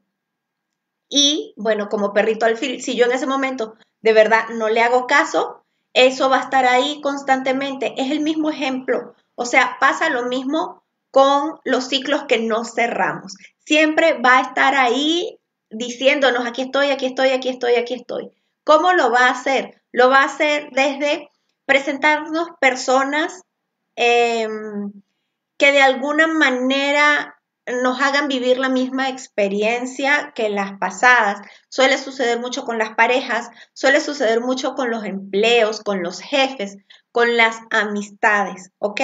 Y 1.09 1.53
bueno, 1.57 1.89
como 1.89 2.13
perrito 2.13 2.47
al 2.47 2.57
fil, 2.57 2.83
si 2.83 2.97
yo 2.97 3.05
en 3.05 3.13
ese 3.13 3.27
momento 3.27 3.77
de 4.01 4.13
verdad 4.13 4.49
no 4.51 4.69
le 4.69 4.81
hago 4.81 5.07
caso, 5.07 5.65
eso 5.93 6.29
va 6.29 6.39
a 6.39 6.45
estar 6.45 6.67
ahí 6.67 7.01
constantemente. 7.03 7.95
Es 7.97 8.11
el 8.11 8.21
mismo 8.21 8.51
ejemplo. 8.51 9.15
O 9.35 9.45
sea, 9.45 9.77
pasa 9.81 10.09
lo 10.11 10.25
mismo 10.25 10.83
con 11.11 11.61
los 11.65 11.89
ciclos 11.89 12.25
que 12.25 12.39
no 12.39 12.65
cerramos. 12.65 13.37
Siempre 13.65 14.15
va 14.21 14.39
a 14.39 14.43
estar 14.43 14.75
ahí 14.75 15.39
diciéndonos, 15.71 16.47
aquí 16.47 16.63
estoy, 16.63 16.91
aquí 16.91 17.07
estoy, 17.07 17.31
aquí 17.31 17.49
estoy, 17.49 17.75
aquí 17.75 17.95
estoy. 17.95 18.31
¿Cómo 18.65 18.93
lo 18.93 19.11
va 19.11 19.27
a 19.27 19.31
hacer? 19.31 19.83
Lo 19.93 20.11
va 20.11 20.23
a 20.23 20.27
hacer 20.27 20.71
desde 20.73 21.31
presentarnos 21.67 22.49
personas 22.61 23.43
em, 23.97 24.93
que 25.57 25.73
de 25.73 25.83
alguna 25.83 26.27
manera 26.27 27.35
nos 27.67 28.01
hagan 28.01 28.29
vivir 28.29 28.59
la 28.59 28.69
misma 28.69 29.09
experiencia 29.09 30.33
que 30.35 30.49
las 30.51 30.79
pasadas. 30.79 31.41
Suele 31.69 31.99
suceder 31.99 32.41
mucho 32.41 32.65
con 32.65 32.79
las 32.79 32.95
parejas, 32.95 33.49
suele 33.73 34.01
suceder 34.01 34.41
mucho 34.41 34.75
con 34.75 34.91
los 34.91 35.05
empleos, 35.05 35.81
con 35.81 36.03
los 36.03 36.21
jefes, 36.21 36.77
con 37.11 37.37
las 37.37 37.59
amistades, 37.71 38.71
¿ok? 38.79 39.01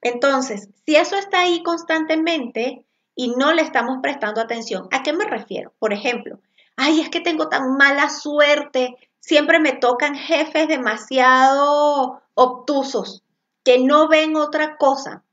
Entonces, 0.00 0.68
si 0.84 0.96
eso 0.96 1.16
está 1.16 1.42
ahí 1.42 1.62
constantemente 1.62 2.84
y 3.14 3.30
no 3.36 3.52
le 3.52 3.62
estamos 3.62 3.98
prestando 4.02 4.40
atención, 4.40 4.88
¿a 4.90 5.02
qué 5.02 5.12
me 5.12 5.24
refiero? 5.24 5.72
Por 5.78 5.92
ejemplo, 5.92 6.40
ay, 6.76 7.00
es 7.00 7.10
que 7.10 7.20
tengo 7.20 7.48
tan 7.48 7.76
mala 7.76 8.10
suerte, 8.10 8.96
siempre 9.20 9.60
me 9.60 9.72
tocan 9.72 10.16
jefes 10.16 10.68
demasiado 10.68 12.20
obtusos 12.34 13.22
que 13.62 13.78
no 13.78 14.08
ven 14.08 14.36
otra 14.36 14.76
cosa 14.76 15.23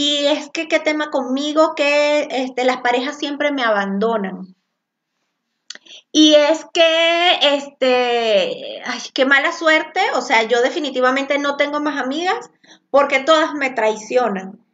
y 0.00 0.26
es 0.26 0.48
que 0.50 0.68
qué 0.68 0.78
tema 0.78 1.10
conmigo 1.10 1.74
que 1.74 2.28
este, 2.30 2.64
las 2.64 2.76
parejas 2.82 3.18
siempre 3.18 3.50
me 3.50 3.64
abandonan. 3.64 4.54
Y 6.12 6.34
es 6.34 6.64
que, 6.72 7.32
este, 7.42 8.80
qué 9.12 9.26
mala 9.26 9.50
suerte, 9.50 10.00
o 10.14 10.20
sea, 10.20 10.44
yo 10.44 10.62
definitivamente 10.62 11.40
no 11.40 11.56
tengo 11.56 11.80
más 11.80 12.00
amigas 12.00 12.48
porque 12.90 13.18
todas 13.18 13.54
me 13.54 13.70
traicionan. 13.70 14.64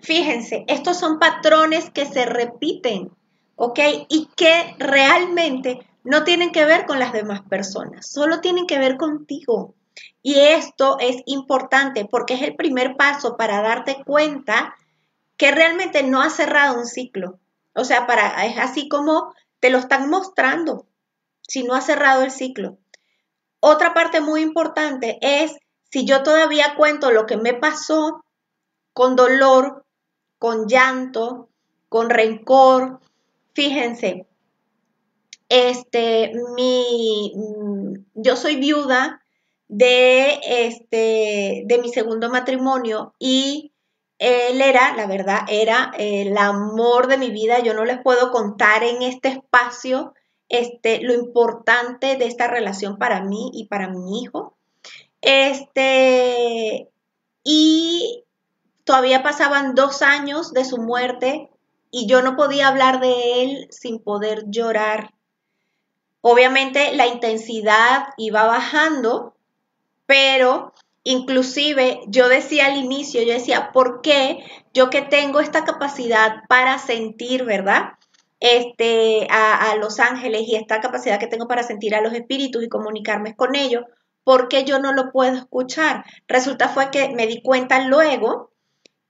Fíjense, 0.00 0.64
estos 0.68 0.96
son 0.96 1.18
patrones 1.18 1.90
que 1.90 2.06
se 2.06 2.24
repiten, 2.24 3.10
¿ok? 3.56 3.80
Y 4.08 4.28
que 4.36 4.76
realmente 4.78 5.84
no 6.04 6.22
tienen 6.22 6.52
que 6.52 6.64
ver 6.64 6.86
con 6.86 7.00
las 7.00 7.12
demás 7.12 7.40
personas, 7.42 8.08
solo 8.08 8.40
tienen 8.40 8.68
que 8.68 8.78
ver 8.78 8.96
contigo. 8.96 9.74
Y 10.22 10.40
esto 10.40 10.96
es 11.00 11.22
importante 11.26 12.04
porque 12.04 12.34
es 12.34 12.42
el 12.42 12.56
primer 12.56 12.96
paso 12.96 13.36
para 13.36 13.62
darte 13.62 14.02
cuenta 14.04 14.76
que 15.36 15.52
realmente 15.52 16.02
no 16.02 16.20
has 16.20 16.34
cerrado 16.34 16.78
un 16.78 16.86
ciclo. 16.86 17.38
O 17.74 17.84
sea, 17.84 18.06
para, 18.06 18.44
es 18.46 18.58
así 18.58 18.88
como 18.88 19.32
te 19.60 19.70
lo 19.70 19.78
están 19.78 20.10
mostrando 20.10 20.86
si 21.42 21.62
no 21.62 21.74
has 21.74 21.86
cerrado 21.86 22.22
el 22.22 22.30
ciclo. 22.30 22.78
Otra 23.60 23.94
parte 23.94 24.20
muy 24.20 24.42
importante 24.42 25.18
es 25.20 25.56
si 25.90 26.04
yo 26.04 26.22
todavía 26.22 26.74
cuento 26.76 27.10
lo 27.10 27.26
que 27.26 27.36
me 27.36 27.54
pasó 27.54 28.24
con 28.92 29.16
dolor, 29.16 29.84
con 30.38 30.68
llanto, 30.68 31.48
con 31.88 32.10
rencor. 32.10 33.00
Fíjense, 33.54 34.26
este, 35.48 36.32
mi, 36.54 37.32
mm, 37.34 37.94
yo 38.14 38.36
soy 38.36 38.56
viuda 38.56 39.17
de, 39.68 40.40
este, 40.44 41.62
de 41.66 41.78
mi 41.80 41.90
segundo 41.90 42.30
matrimonio 42.30 43.14
y 43.18 43.72
él 44.18 44.60
era, 44.60 44.96
la 44.96 45.06
verdad, 45.06 45.42
era 45.48 45.92
el 45.96 46.36
amor 46.36 47.06
de 47.06 47.18
mi 47.18 47.30
vida. 47.30 47.60
Yo 47.60 47.74
no 47.74 47.84
les 47.84 48.02
puedo 48.02 48.32
contar 48.32 48.82
en 48.82 49.02
este 49.02 49.28
espacio 49.28 50.14
este, 50.48 51.00
lo 51.02 51.14
importante 51.14 52.16
de 52.16 52.26
esta 52.26 52.48
relación 52.48 52.98
para 52.98 53.22
mí 53.22 53.50
y 53.54 53.66
para 53.66 53.88
mi 53.88 54.20
hijo. 54.20 54.56
Este, 55.20 56.88
y 57.44 58.24
todavía 58.84 59.22
pasaban 59.22 59.74
dos 59.74 60.02
años 60.02 60.52
de 60.52 60.64
su 60.64 60.78
muerte 60.78 61.50
y 61.90 62.06
yo 62.06 62.22
no 62.22 62.36
podía 62.36 62.68
hablar 62.68 63.00
de 63.00 63.42
él 63.42 63.68
sin 63.70 64.00
poder 64.00 64.44
llorar. 64.48 65.14
Obviamente 66.20 66.94
la 66.94 67.06
intensidad 67.06 68.08
iba 68.16 68.44
bajando, 68.44 69.36
pero 70.08 70.72
inclusive 71.04 72.00
yo 72.06 72.30
decía 72.30 72.64
al 72.64 72.78
inicio, 72.78 73.22
yo 73.22 73.34
decía, 73.34 73.72
¿por 73.72 74.00
qué 74.00 74.42
yo 74.72 74.88
que 74.88 75.02
tengo 75.02 75.40
esta 75.40 75.64
capacidad 75.64 76.44
para 76.48 76.78
sentir, 76.78 77.44
verdad? 77.44 77.90
Este, 78.40 79.26
a, 79.30 79.76
los 79.76 80.00
ángeles 80.00 80.44
y 80.46 80.54
esta 80.54 80.80
capacidad 80.80 81.20
que 81.20 81.26
tengo 81.26 81.46
para 81.46 81.62
sentir 81.62 81.94
a 81.94 82.00
los 82.00 82.14
espíritus 82.14 82.64
y 82.64 82.70
comunicarme 82.70 83.36
con 83.36 83.54
ellos, 83.54 83.84
¿por 84.24 84.48
qué 84.48 84.64
yo 84.64 84.78
no 84.78 84.94
lo 84.94 85.12
puedo 85.12 85.36
escuchar? 85.36 86.06
Resulta 86.26 86.70
fue 86.70 86.90
que 86.90 87.10
me 87.10 87.26
di 87.26 87.42
cuenta 87.42 87.86
luego 87.86 88.50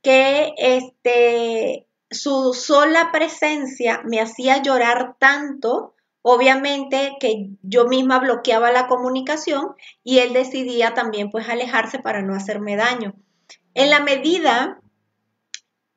que 0.02 0.55
este, 0.57 1.87
su 2.11 2.55
sola 2.55 3.11
presencia 3.12 4.02
me 4.05 4.21
hacía 4.21 4.62
llorar 4.62 5.14
tanto, 5.21 5.95
obviamente 6.23 7.17
que 7.21 7.51
yo 7.63 7.87
misma 7.87 8.19
bloqueaba 8.19 8.73
la 8.73 8.87
comunicación 8.87 9.75
y 10.03 10.19
él 10.19 10.33
decidía 10.33 10.95
también 10.95 11.31
pues 11.31 11.49
alejarse 11.49 11.99
para 11.99 12.23
no 12.23 12.35
hacerme 12.35 12.77
daño. 12.77 13.15
En 13.75 13.91
la 13.91 14.01
medida 14.01 14.81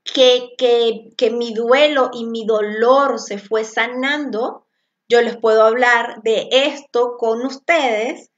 que, 0.03 0.49
que, 0.57 1.09
que 1.17 1.31
mi 1.31 1.53
duelo 1.53 2.11
y 2.13 2.25
mi 2.25 2.45
dolor 2.45 3.19
se 3.19 3.37
fue 3.37 3.63
sanando, 3.63 4.65
yo 5.09 5.21
les 5.21 5.37
puedo 5.37 5.63
hablar 5.63 6.21
de 6.23 6.47
esto 6.51 7.17
con 7.17 7.45
ustedes 7.45 8.31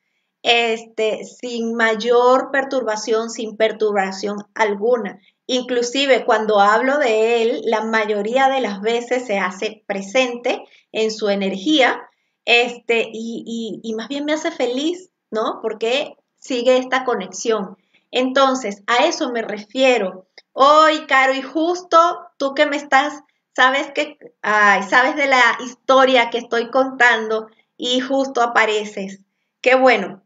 este, 0.44 1.24
sin 1.24 1.74
mayor 1.74 2.52
perturbación, 2.52 3.30
sin 3.30 3.56
perturbación 3.56 4.38
alguna. 4.54 5.20
Inclusive 5.46 6.26
cuando 6.26 6.60
hablo 6.60 6.98
de 6.98 7.42
él, 7.42 7.62
la 7.66 7.84
mayoría 7.84 8.50
de 8.50 8.62
las 8.62 8.82
veces 8.82 9.26
se 9.26 9.40
hace 9.40 9.84
presente 9.88 10.64
en 10.92 11.12
su 11.12 11.30
energía 11.30 12.02
este, 12.46 13.10
y, 13.12 13.80
y 13.84 13.94
más 13.96 14.08
bien 14.08 14.26
me 14.26 14.34
hace 14.34 14.52
feliz, 14.52 15.10
¿no? 15.32 15.60
Porque 15.62 16.16
sigue 16.38 16.78
esta 16.78 17.06
conexión. 17.06 17.78
Entonces, 18.12 18.84
a 18.86 19.06
eso 19.06 19.32
me 19.32 19.42
refiero. 19.42 20.28
Hoy, 20.52 21.08
Caro, 21.08 21.34
y 21.34 21.42
justo 21.42 21.98
tú 22.38 22.54
que 22.54 22.68
me 22.68 22.78
estás, 22.78 23.24
sabes 23.56 23.92
que, 23.92 24.18
sabes 24.44 25.16
de 25.16 25.26
la 25.26 25.58
historia 25.66 26.30
que 26.30 26.38
estoy 26.38 26.70
contando 26.70 27.48
y 27.76 28.02
justo 28.02 28.42
apareces. 28.42 29.22
Qué 29.62 29.76
bueno. 29.76 30.22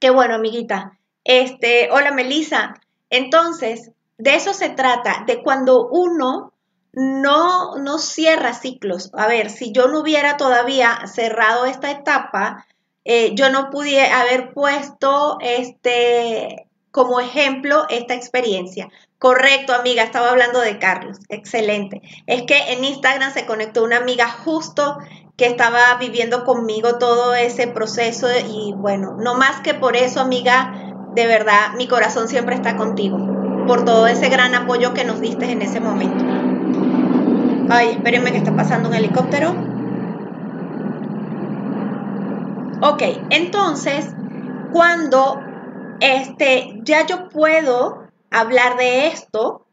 Qué 0.00 0.10
bueno, 0.10 0.34
amiguita. 0.34 0.98
Este, 1.24 1.90
hola 1.90 2.10
Melissa. 2.12 2.80
Entonces, 3.10 3.90
de 4.18 4.34
eso 4.34 4.54
se 4.54 4.70
trata, 4.70 5.24
de 5.26 5.42
cuando 5.42 5.88
uno 5.88 6.52
no, 6.92 7.76
no 7.76 7.98
cierra 7.98 8.54
ciclos. 8.54 9.10
A 9.14 9.26
ver, 9.26 9.50
si 9.50 9.72
yo 9.72 9.88
no 9.88 10.00
hubiera 10.00 10.36
todavía 10.36 11.06
cerrado 11.06 11.66
esta 11.66 11.90
etapa, 11.90 12.66
eh, 13.04 13.34
yo 13.34 13.50
no 13.50 13.70
pudiera 13.70 14.20
haber 14.20 14.52
puesto 14.52 15.38
este 15.40 16.68
como 16.90 17.18
ejemplo 17.18 17.86
esta 17.90 18.14
experiencia. 18.14 18.88
Correcto, 19.18 19.74
amiga, 19.74 20.04
estaba 20.04 20.30
hablando 20.30 20.60
de 20.60 20.78
Carlos. 20.78 21.18
Excelente. 21.28 22.02
Es 22.26 22.42
que 22.42 22.72
en 22.72 22.84
Instagram 22.84 23.32
se 23.32 23.46
conectó 23.46 23.82
una 23.82 23.96
amiga 23.96 24.28
justo 24.28 24.98
que 25.36 25.46
estaba 25.46 25.96
viviendo 25.98 26.44
conmigo 26.44 26.98
todo 26.98 27.34
ese 27.34 27.66
proceso 27.66 28.28
y 28.30 28.72
bueno, 28.76 29.16
no 29.18 29.34
más 29.34 29.60
que 29.62 29.74
por 29.74 29.96
eso, 29.96 30.20
amiga, 30.20 30.72
de 31.14 31.26
verdad, 31.26 31.72
mi 31.76 31.88
corazón 31.88 32.28
siempre 32.28 32.54
está 32.54 32.76
contigo, 32.76 33.18
por 33.64 33.84
todo 33.84 34.06
ese 34.06 34.28
gran 34.28 34.54
apoyo 34.54 34.94
que 34.94 35.04
nos 35.04 35.20
diste 35.20 35.50
en 35.50 35.62
ese 35.62 35.80
momento. 35.80 36.24
Ay, 37.68 37.88
espérenme 37.90 38.32
que 38.32 38.38
está 38.38 38.56
pasando 38.56 38.88
un 38.88 38.94
helicóptero. 38.94 39.68
Ok, 42.80 43.02
entonces, 43.30 44.14
cuando 44.68 45.50
este, 46.00 46.74
ya 46.84 47.06
yo 47.06 47.28
puedo 47.28 48.04
hablar 48.30 48.76
de 48.76 49.08
esto, 49.08 49.66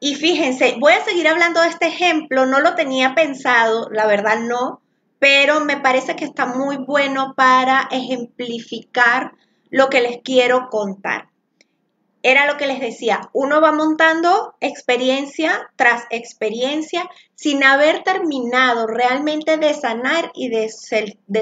y 0.00 0.16
fíjense, 0.16 0.76
voy 0.80 0.94
a 0.94 1.04
seguir 1.04 1.28
hablando 1.28 1.62
de 1.62 1.68
este 1.68 1.88
ejemplo, 1.88 2.46
no 2.46 2.60
lo 2.60 2.76
tenía 2.76 3.14
pensado, 3.16 3.88
la 3.92 4.06
verdad 4.06 4.40
no, 4.40 4.82
pero 5.20 5.60
me 5.64 5.78
parece 5.78 6.16
que 6.16 6.26
está 6.26 6.46
muy 6.46 6.78
bueno 6.78 7.34
para 7.36 7.88
ejemplificar 7.92 9.32
lo 9.70 9.90
que 9.90 10.02
les 10.02 10.18
quiero 10.24 10.68
contar. 10.70 11.31
Era 12.22 12.46
lo 12.46 12.56
que 12.56 12.66
les 12.66 12.80
decía, 12.80 13.30
uno 13.32 13.60
va 13.60 13.72
montando 13.72 14.54
experiencia 14.60 15.70
tras 15.76 16.04
experiencia 16.10 17.08
sin 17.34 17.64
haber 17.64 18.04
terminado 18.04 18.86
realmente 18.86 19.56
de 19.56 19.74
sanar 19.74 20.30
y 20.34 20.48
de, 20.48 20.70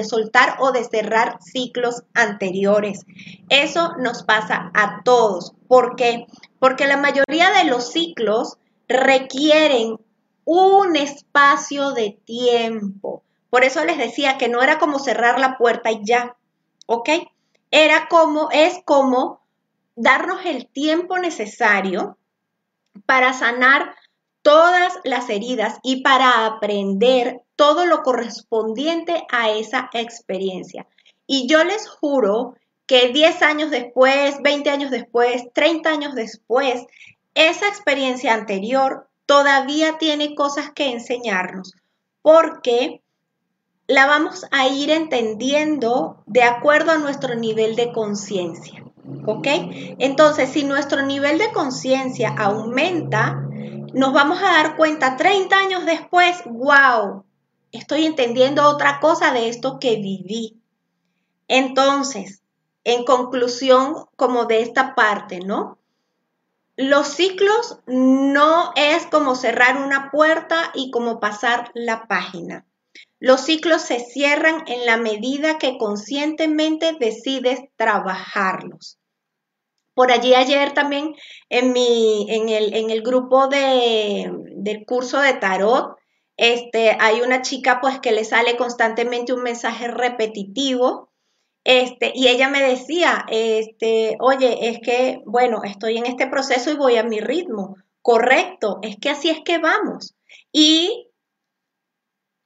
soltar 0.03 0.55
o 0.59 0.71
de 0.71 0.83
cerrar 0.83 1.37
ciclos 1.41 2.03
anteriores. 2.13 3.05
Eso 3.49 3.93
nos 3.99 4.23
pasa 4.23 4.71
a 4.73 5.01
todos. 5.03 5.53
¿Por 5.67 5.95
qué? 5.95 6.25
porque 6.61 6.85
la 6.85 6.97
mayoría 6.97 7.49
de 7.49 7.63
los 7.63 7.91
ciclos 7.91 8.59
requieren 8.87 9.97
un 10.45 10.95
espacio 10.95 11.91
de 11.93 12.19
tiempo. 12.23 13.23
Por 13.49 13.63
eso 13.63 13.83
les 13.83 13.97
decía 13.97 14.37
que 14.37 14.47
no 14.47 14.61
era 14.61 14.77
como 14.77 14.99
cerrar 14.99 15.39
la 15.39 15.57
puerta 15.57 15.89
y 15.91 16.05
ya, 16.05 16.35
¿ok? 16.85 17.09
Era 17.71 18.07
como, 18.09 18.49
es 18.51 18.79
como 18.85 19.40
darnos 19.95 20.45
el 20.45 20.67
tiempo 20.67 21.17
necesario 21.17 22.17
para 23.05 23.33
sanar 23.33 23.95
todas 24.41 24.93
las 25.03 25.29
heridas 25.29 25.79
y 25.83 26.01
para 26.01 26.45
aprender 26.45 27.41
todo 27.55 27.85
lo 27.85 28.01
correspondiente 28.01 29.23
a 29.31 29.51
esa 29.51 29.89
experiencia. 29.93 30.87
Y 31.27 31.47
yo 31.47 31.63
les 31.63 31.87
juro 31.87 32.55
que 32.87 33.09
10 33.09 33.41
años 33.43 33.69
después, 33.69 34.41
20 34.41 34.69
años 34.69 34.91
después, 34.91 35.43
30 35.53 35.89
años 35.89 36.15
después, 36.15 36.85
esa 37.35 37.67
experiencia 37.67 38.33
anterior 38.33 39.07
todavía 39.25 39.97
tiene 39.97 40.35
cosas 40.35 40.71
que 40.71 40.91
enseñarnos, 40.91 41.73
porque 42.21 43.01
la 43.87 44.07
vamos 44.07 44.45
a 44.51 44.67
ir 44.67 44.89
entendiendo 44.89 46.23
de 46.25 46.43
acuerdo 46.43 46.91
a 46.91 46.97
nuestro 46.97 47.35
nivel 47.35 47.75
de 47.75 47.93
conciencia. 47.93 48.83
¿Ok? 49.25 49.47
Entonces, 49.99 50.49
si 50.49 50.63
nuestro 50.63 51.05
nivel 51.05 51.37
de 51.37 51.51
conciencia 51.51 52.29
aumenta, 52.37 53.47
nos 53.93 54.13
vamos 54.13 54.39
a 54.39 54.51
dar 54.51 54.77
cuenta 54.77 55.17
30 55.17 55.57
años 55.57 55.85
después, 55.85 56.41
wow, 56.45 57.23
estoy 57.71 58.05
entendiendo 58.05 58.67
otra 58.67 58.99
cosa 58.99 59.31
de 59.31 59.49
esto 59.49 59.79
que 59.79 59.95
viví. 59.97 60.61
Entonces, 61.47 62.41
en 62.83 63.03
conclusión 63.03 64.05
como 64.15 64.45
de 64.45 64.61
esta 64.61 64.95
parte, 64.95 65.39
¿no? 65.39 65.77
Los 66.77 67.07
ciclos 67.09 67.79
no 67.85 68.71
es 68.75 69.05
como 69.07 69.35
cerrar 69.35 69.77
una 69.77 70.09
puerta 70.09 70.71
y 70.73 70.89
como 70.89 71.19
pasar 71.19 71.69
la 71.73 72.07
página. 72.07 72.65
Los 73.19 73.41
ciclos 73.41 73.81
se 73.81 73.99
cierran 73.99 74.63
en 74.67 74.85
la 74.85 74.97
medida 74.97 75.59
que 75.59 75.77
conscientemente 75.77 76.97
decides 76.99 77.59
trabajarlos. 77.75 78.97
Por 79.93 80.11
allí 80.11 80.33
ayer 80.33 80.73
también 80.73 81.15
en, 81.49 81.73
mi, 81.73 82.25
en, 82.29 82.49
el, 82.49 82.73
en 82.73 82.89
el 82.89 83.01
grupo 83.01 83.47
de, 83.47 84.31
del 84.55 84.85
curso 84.85 85.19
de 85.19 85.33
tarot, 85.33 85.97
este, 86.37 86.97
hay 86.99 87.21
una 87.21 87.41
chica 87.41 87.79
pues 87.81 87.99
que 87.99 88.11
le 88.11 88.23
sale 88.23 88.57
constantemente 88.57 89.33
un 89.33 89.43
mensaje 89.43 89.87
repetitivo 89.87 91.11
este, 91.63 92.11
y 92.15 92.27
ella 92.27 92.49
me 92.49 92.61
decía, 92.61 93.25
este, 93.29 94.17
oye, 94.19 94.69
es 94.69 94.79
que, 94.79 95.21
bueno, 95.25 95.61
estoy 95.63 95.97
en 95.97 96.07
este 96.07 96.27
proceso 96.27 96.71
y 96.71 96.75
voy 96.75 96.97
a 96.97 97.03
mi 97.03 97.19
ritmo. 97.19 97.75
Correcto, 98.01 98.79
es 98.81 98.97
que 98.99 99.09
así 99.09 99.29
es 99.29 99.41
que 99.45 99.59
vamos. 99.59 100.15
Y 100.51 101.09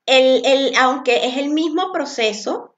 el, 0.05 0.45
el, 0.45 0.75
aunque 0.77 1.27
es 1.27 1.38
el 1.38 1.49
mismo 1.49 1.93
proceso 1.93 2.74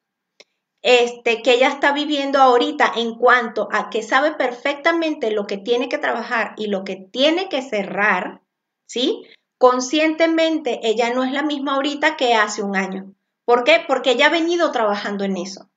este, 0.81 1.41
que 1.41 1.53
ella 1.53 1.69
está 1.69 1.91
viviendo 1.91 2.39
ahorita 2.39 2.91
en 2.95 3.15
cuanto 3.15 3.67
a 3.71 3.89
que 3.89 4.03
sabe 4.03 4.33
perfectamente 4.33 5.31
lo 5.31 5.47
que 5.47 5.57
tiene 5.57 5.89
que 5.89 5.97
trabajar 5.97 6.53
y 6.57 6.67
lo 6.67 6.83
que 6.83 6.95
tiene 6.95 7.49
que 7.49 7.61
cerrar, 7.61 8.41
¿sí? 8.85 9.23
Conscientemente 9.57 10.79
ella 10.83 11.13
no 11.13 11.23
es 11.23 11.31
la 11.31 11.43
misma 11.43 11.75
ahorita 11.75 12.15
que 12.15 12.35
hace 12.35 12.61
un 12.61 12.75
año. 12.75 13.13
¿Por 13.43 13.63
qué? 13.63 13.83
Porque 13.87 14.11
ella 14.11 14.27
ha 14.27 14.29
venido 14.29 14.71
trabajando 14.71 15.23
en 15.23 15.37
eso. 15.37 15.69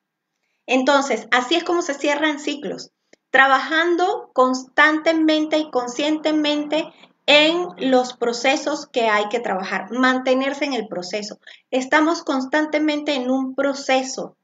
Entonces, 0.66 1.26
así 1.30 1.54
es 1.54 1.64
como 1.64 1.82
se 1.82 1.94
cierran 1.94 2.38
ciclos, 2.38 2.92
trabajando 3.30 4.30
constantemente 4.34 5.58
y 5.58 5.70
conscientemente 5.70 6.92
en 7.26 7.68
los 7.78 8.14
procesos 8.14 8.86
que 8.86 9.08
hay 9.08 9.28
que 9.28 9.40
trabajar, 9.40 9.90
mantenerse 9.92 10.64
en 10.64 10.74
el 10.74 10.88
proceso. 10.88 11.38
Estamos 11.70 12.22
constantemente 12.22 13.14
en 13.14 13.30
un 13.30 13.54
proceso. 13.54 14.36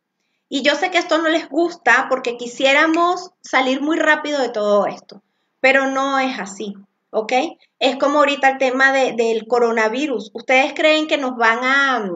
Y 0.48 0.62
yo 0.62 0.74
sé 0.76 0.90
que 0.90 0.98
esto 0.98 1.18
no 1.18 1.28
les 1.28 1.48
gusta 1.48 2.06
porque 2.08 2.36
quisiéramos 2.36 3.30
salir 3.40 3.80
muy 3.80 3.96
rápido 3.96 4.40
de 4.40 4.48
todo 4.48 4.86
esto, 4.86 5.22
pero 5.60 5.90
no 5.90 6.18
es 6.18 6.38
así, 6.38 6.74
¿ok? 7.10 7.32
Es 7.78 7.96
como 7.96 8.18
ahorita 8.18 8.50
el 8.50 8.58
tema 8.58 8.92
del 8.92 9.46
coronavirus. 9.48 10.30
¿Ustedes 10.34 10.72
creen 10.74 11.08
que 11.08 11.18
nos 11.18 11.36
van 11.36 11.64
a, 11.64 12.10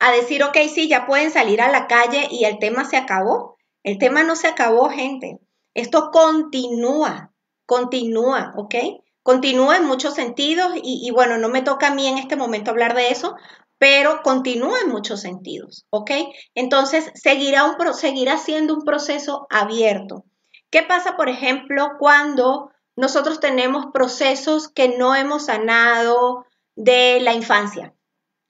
a 0.00 0.12
decir, 0.12 0.42
ok, 0.42 0.56
sí, 0.72 0.88
ya 0.88 1.06
pueden 1.06 1.30
salir 1.30 1.60
a 1.60 1.70
la 1.70 1.86
calle 1.86 2.26
y 2.30 2.44
el 2.44 2.58
tema 2.58 2.84
se 2.84 2.96
acabó? 2.96 3.56
El 3.84 3.98
tema 3.98 4.24
no 4.24 4.34
se 4.34 4.48
acabó, 4.48 4.90
gente. 4.90 5.38
Esto 5.74 6.10
continúa, 6.10 7.32
continúa, 7.66 8.52
¿ok? 8.56 8.74
Continúa 9.22 9.76
en 9.76 9.84
muchos 9.84 10.14
sentidos 10.14 10.72
y, 10.82 11.06
y, 11.06 11.10
bueno, 11.12 11.38
no 11.38 11.48
me 11.48 11.62
toca 11.62 11.88
a 11.88 11.94
mí 11.94 12.06
en 12.08 12.18
este 12.18 12.34
momento 12.34 12.72
hablar 12.72 12.94
de 12.94 13.10
eso, 13.10 13.36
pero 13.80 14.20
continúa 14.22 14.78
en 14.84 14.90
muchos 14.90 15.22
sentidos, 15.22 15.86
¿ok? 15.88 16.10
Entonces, 16.54 17.10
seguirá, 17.14 17.64
un, 17.64 17.94
seguirá 17.94 18.36
siendo 18.36 18.74
un 18.74 18.84
proceso 18.84 19.46
abierto. 19.48 20.26
¿Qué 20.68 20.82
pasa, 20.82 21.16
por 21.16 21.30
ejemplo, 21.30 21.92
cuando 21.98 22.72
nosotros 22.94 23.40
tenemos 23.40 23.86
procesos 23.90 24.68
que 24.68 24.98
no 24.98 25.14
hemos 25.14 25.46
sanado 25.46 26.44
de 26.76 27.20
la 27.22 27.32
infancia? 27.32 27.94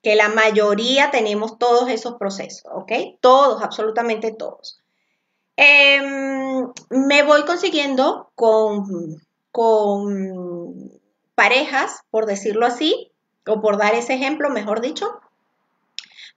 Que 0.03 0.17
la 0.17 0.27
mayoría 0.27 1.11
tenemos 1.11 1.57
todos 1.57 1.87
esos 1.87 2.15
procesos, 2.15 2.69
¿ok? 2.69 2.91
Todos, 3.21 3.63
absolutamente 3.63 4.33
todos. 4.33 4.81
Eh, 5.55 6.01
me 6.89 7.23
voy 7.23 7.43
consiguiendo 7.45 8.33
con, 8.35 9.15
con 9.49 10.91
parejas, 11.35 12.01
por 12.09 12.25
decirlo 12.25 12.65
así, 12.65 13.10
o 13.45 13.61
por 13.61 13.77
dar 13.77 13.95
ese 13.95 14.13
ejemplo, 14.13 14.49
mejor 14.49 14.81
dicho, 14.81 15.19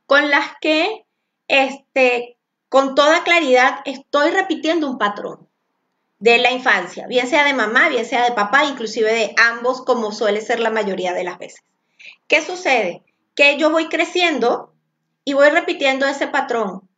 con 0.06 0.30
las 0.30 0.52
que 0.60 1.04
este, 1.48 2.36
con 2.68 2.94
toda 2.94 3.24
claridad 3.24 3.80
estoy 3.84 4.30
repitiendo 4.30 4.90
un 4.90 4.98
patrón 4.98 5.48
de 6.18 6.38
la 6.38 6.52
infancia, 6.52 7.06
bien 7.06 7.28
sea 7.28 7.44
de 7.44 7.52
mamá, 7.52 7.88
bien 7.88 8.06
sea 8.06 8.24
de 8.24 8.32
papá, 8.34 8.64
inclusive 8.64 9.12
de 9.12 9.34
ambos, 9.36 9.82
como 9.82 10.12
suele 10.12 10.40
ser 10.40 10.60
la 10.60 10.70
mayoría 10.70 11.12
de 11.12 11.24
las 11.24 11.38
veces. 11.38 11.62
¿Qué 12.26 12.40
sucede? 12.40 13.02
Que 13.34 13.58
yo 13.58 13.70
voy 13.70 13.88
creciendo 13.88 14.72
y 15.24 15.34
voy 15.34 15.50
repitiendo 15.50 16.06
ese 16.06 16.26
patrón. 16.26 16.88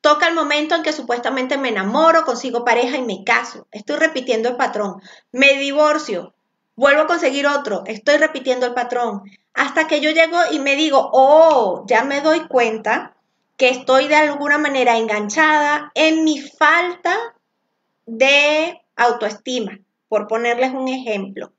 Toca 0.00 0.28
el 0.28 0.34
momento 0.34 0.74
en 0.74 0.82
que 0.82 0.92
supuestamente 0.92 1.58
me 1.58 1.68
enamoro, 1.68 2.24
consigo 2.24 2.64
pareja 2.64 2.96
y 2.96 3.02
me 3.02 3.22
caso. 3.24 3.66
Estoy 3.70 3.96
repitiendo 3.96 4.48
el 4.48 4.56
patrón. 4.56 5.00
Me 5.30 5.58
divorcio, 5.58 6.34
vuelvo 6.80 7.02
a 7.02 7.06
conseguir 7.06 7.46
otro, 7.46 7.82
estoy 7.84 8.16
repitiendo 8.16 8.64
el 8.64 8.72
patrón, 8.72 9.24
hasta 9.52 9.86
que 9.86 10.00
yo 10.00 10.12
llego 10.12 10.38
y 10.50 10.60
me 10.60 10.76
digo, 10.76 11.10
oh, 11.12 11.84
ya 11.86 12.04
me 12.04 12.22
doy 12.22 12.46
cuenta 12.48 13.14
que 13.58 13.68
estoy 13.68 14.08
de 14.08 14.14
alguna 14.14 14.56
manera 14.56 14.96
enganchada 14.96 15.92
en 15.94 16.24
mi 16.24 16.40
falta 16.40 17.14
de 18.06 18.80
autoestima, 18.96 19.78
por 20.08 20.26
ponerles 20.26 20.72
un 20.72 20.88
ejemplo. 20.88 21.52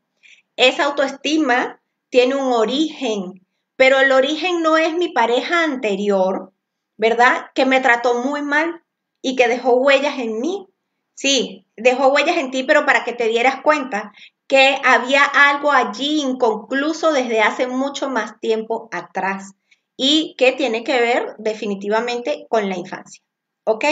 Esa 0.55 0.85
autoestima 0.85 1.79
tiene 2.09 2.33
un 2.33 2.51
origen, 2.51 3.45
pero 3.75 3.99
el 3.99 4.11
origen 4.13 4.63
no 4.63 4.77
es 4.77 4.95
mi 4.95 5.09
pareja 5.09 5.63
anterior, 5.63 6.51
¿verdad? 6.97 7.51
Que 7.53 7.67
me 7.67 7.79
trató 7.79 8.23
muy 8.23 8.41
mal 8.41 8.81
y 9.21 9.35
que 9.35 9.47
dejó 9.47 9.73
huellas 9.73 10.17
en 10.17 10.41
mí. 10.41 10.65
Sí, 11.13 11.67
dejó 11.77 12.07
huellas 12.07 12.37
en 12.37 12.49
ti, 12.49 12.63
pero 12.63 12.87
para 12.87 13.03
que 13.03 13.13
te 13.13 13.27
dieras 13.27 13.61
cuenta 13.61 14.13
que 14.51 14.81
había 14.83 15.23
algo 15.23 15.71
allí 15.71 16.19
inconcluso 16.19 17.13
desde 17.13 17.39
hace 17.39 17.67
mucho 17.67 18.09
más 18.09 18.37
tiempo 18.41 18.89
atrás 18.91 19.53
y 19.95 20.35
que 20.37 20.51
tiene 20.51 20.83
que 20.83 20.99
ver 20.99 21.35
definitivamente 21.37 22.47
con 22.49 22.67
la 22.67 22.75
infancia. 22.75 23.23
¿Ok? 23.63 23.85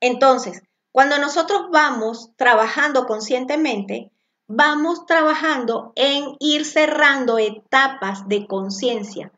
Entonces, 0.00 0.62
cuando 0.92 1.18
nosotros 1.18 1.66
vamos 1.70 2.30
trabajando 2.36 3.04
conscientemente, 3.04 4.10
vamos 4.46 5.04
trabajando 5.04 5.92
en 5.94 6.36
ir 6.40 6.64
cerrando 6.64 7.36
etapas 7.36 8.26
de 8.28 8.46
conciencia. 8.46 9.30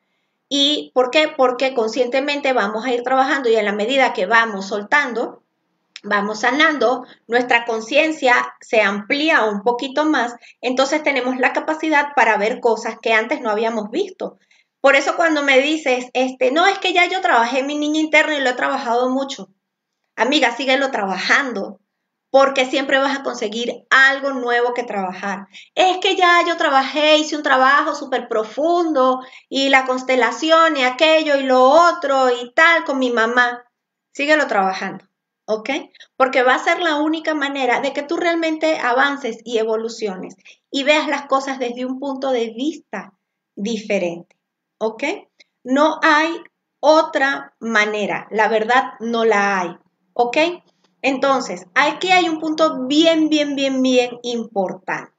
¿Y 0.49 0.93
por 0.95 1.11
qué? 1.11 1.35
Porque 1.37 1.75
conscientemente 1.75 2.53
vamos 2.53 2.85
a 2.85 2.93
ir 2.93 3.03
trabajando 3.03 3.49
y 3.49 3.57
en 3.57 3.65
la 3.65 3.73
medida 3.73 4.13
que 4.13 4.27
vamos 4.27 4.69
soltando, 4.69 5.43
vamos 6.05 6.41
sanando, 6.41 7.05
nuestra 7.27 7.65
conciencia 7.65 8.55
se 8.61 8.81
amplía 8.81 9.45
un 9.45 9.63
poquito 9.63 10.05
más, 10.05 10.37
entonces 10.61 11.03
tenemos 11.03 11.39
la 11.39 11.53
capacidad 11.53 12.15
para 12.15 12.37
ver 12.37 12.61
cosas 12.61 12.97
que 13.01 13.13
antes 13.13 13.41
no 13.41 13.51
habíamos 13.51 13.91
visto. 13.91 14.39
Por 14.81 14.97
eso 14.97 15.17
cuando 15.17 15.43
me 15.43 15.61
dices, 15.61 16.07
este, 16.13 16.51
no, 16.53 16.67
es 16.67 16.79
que 16.79 16.93
ya 16.93 17.09
yo 17.09 17.21
trabajé 17.23 17.63
mi 17.63 17.77
niña 17.77 18.01
interna 18.01 18.35
y 18.37 18.41
lo 18.43 18.51
he 18.51 18.55
trabajado 18.55 19.09
mucho. 19.09 19.49
Amiga, 20.15 20.55
síguelo 20.55 20.91
trabajando, 20.91 21.81
porque 22.31 22.67
siempre 22.67 22.99
vas 22.99 23.19
a 23.19 23.23
conseguir 23.23 23.87
algo 23.89 24.33
nuevo 24.33 24.75
que 24.75 24.83
trabajar. 24.83 25.47
Es 25.75 25.99
que 25.99 26.17
ya 26.17 26.45
yo 26.47 26.57
trabajé, 26.57 27.17
hice 27.17 27.37
un 27.37 27.43
trabajo 27.43 27.95
súper 27.95 28.29
profundo 28.29 29.21
y 29.49 29.71
la 29.71 29.87
constelación 29.87 30.77
y 30.77 30.85
aquello 30.85 31.37
y 31.37 31.45
lo 31.45 31.63
otro 31.63 32.31
y 32.31 32.53
tal 32.53 32.85
con 32.85 32.99
mi 32.99 33.11
mamá. 33.11 33.65
Síguelo 34.13 34.47
trabajando. 34.47 35.05
¿Ok? 35.47 35.71
Porque 36.17 36.43
va 36.43 36.55
a 36.55 36.65
ser 36.65 36.81
la 36.81 36.97
única 36.97 37.35
manera 37.35 37.81
de 37.81 37.93
que 37.93 38.03
tú 38.03 38.17
realmente 38.17 38.79
avances 38.79 39.39
y 39.45 39.59
evoluciones 39.59 40.37
y 40.71 40.85
veas 40.85 41.09
las 41.09 41.27
cosas 41.27 41.59
desde 41.59 41.85
un 41.85 41.99
punto 41.99 42.31
de 42.31 42.51
vista 42.51 43.13
diferente, 43.55 44.37
¿ok? 44.79 45.05
No 45.63 45.99
hay 46.03 46.31
otra 46.81 47.55
manera, 47.61 48.27
la 48.31 48.49
verdad 48.49 48.93
no 49.01 49.25
la 49.25 49.61
hay, 49.61 49.77
¿ok? 50.13 50.37
Entonces, 51.03 51.67
aquí 51.75 52.11
hay 52.11 52.29
un 52.29 52.41
punto 52.41 52.87
bien, 52.87 53.29
bien, 53.29 53.55
bien, 53.55 53.83
bien 53.83 54.19
importante. 54.23 55.13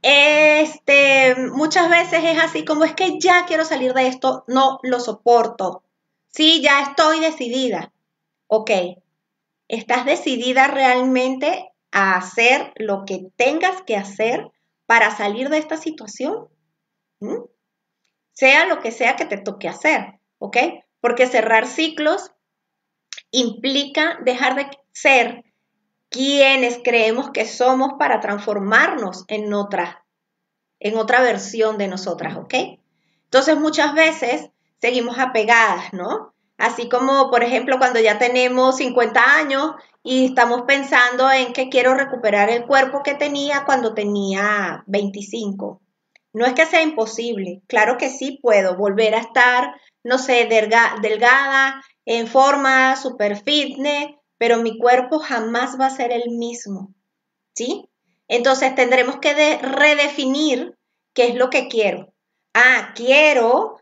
Este, 0.00 1.34
muchas 1.52 1.90
veces 1.90 2.22
es 2.22 2.38
así 2.38 2.64
como 2.64 2.84
es 2.84 2.94
que 2.94 3.18
ya 3.18 3.46
quiero 3.46 3.64
salir 3.64 3.94
de 3.94 4.06
esto, 4.06 4.44
no 4.46 4.78
lo 4.82 5.00
soporto. 5.00 5.82
Sí, 6.28 6.62
ya 6.62 6.82
estoy 6.82 7.18
decidida 7.18 7.92
ok, 8.48 8.70
¿estás 9.68 10.04
decidida 10.04 10.66
realmente 10.66 11.70
a 11.92 12.16
hacer 12.16 12.72
lo 12.76 13.04
que 13.04 13.28
tengas 13.36 13.82
que 13.82 13.96
hacer 13.96 14.50
para 14.86 15.14
salir 15.16 15.48
de 15.50 15.58
esta 15.58 15.76
situación? 15.76 16.48
¿Mm? 17.20 17.44
Sea 18.32 18.66
lo 18.66 18.80
que 18.80 18.90
sea 18.90 19.16
que 19.16 19.26
te 19.26 19.36
toque 19.36 19.68
hacer, 19.68 20.20
¿ok? 20.38 20.56
Porque 21.00 21.26
cerrar 21.26 21.66
ciclos 21.66 22.32
implica 23.30 24.18
dejar 24.24 24.56
de 24.56 24.68
ser 24.92 25.44
quienes 26.08 26.80
creemos 26.82 27.30
que 27.30 27.46
somos 27.46 27.92
para 27.98 28.20
transformarnos 28.20 29.24
en 29.28 29.52
otra, 29.52 30.04
en 30.80 30.96
otra 30.96 31.20
versión 31.20 31.76
de 31.76 31.88
nosotras, 31.88 32.36
¿ok? 32.36 32.54
Entonces 33.24 33.58
muchas 33.58 33.92
veces 33.94 34.50
seguimos 34.80 35.18
apegadas, 35.18 35.92
¿no? 35.92 36.32
Así 36.58 36.88
como, 36.88 37.30
por 37.30 37.44
ejemplo, 37.44 37.78
cuando 37.78 38.00
ya 38.00 38.18
tenemos 38.18 38.76
50 38.78 39.36
años 39.36 39.74
y 40.02 40.26
estamos 40.26 40.62
pensando 40.66 41.30
en 41.30 41.52
que 41.52 41.68
quiero 41.68 41.94
recuperar 41.94 42.50
el 42.50 42.66
cuerpo 42.66 43.02
que 43.04 43.14
tenía 43.14 43.64
cuando 43.64 43.94
tenía 43.94 44.82
25. 44.88 45.80
No 46.32 46.44
es 46.44 46.54
que 46.54 46.66
sea 46.66 46.82
imposible, 46.82 47.62
claro 47.68 47.96
que 47.96 48.10
sí 48.10 48.38
puedo 48.42 48.76
volver 48.76 49.14
a 49.14 49.20
estar, 49.20 49.72
no 50.02 50.18
sé, 50.18 50.46
delgada, 50.46 51.80
en 52.04 52.26
forma, 52.26 52.96
super 52.96 53.36
fitness, 53.36 54.08
pero 54.36 54.58
mi 54.58 54.78
cuerpo 54.78 55.20
jamás 55.20 55.78
va 55.80 55.86
a 55.86 55.90
ser 55.90 56.12
el 56.12 56.30
mismo, 56.30 56.92
¿sí? 57.54 57.88
Entonces 58.26 58.74
tendremos 58.74 59.18
que 59.18 59.58
redefinir 59.58 60.76
qué 61.14 61.28
es 61.28 61.34
lo 61.34 61.50
que 61.50 61.68
quiero. 61.68 62.12
Ah, 62.52 62.92
quiero 62.94 63.77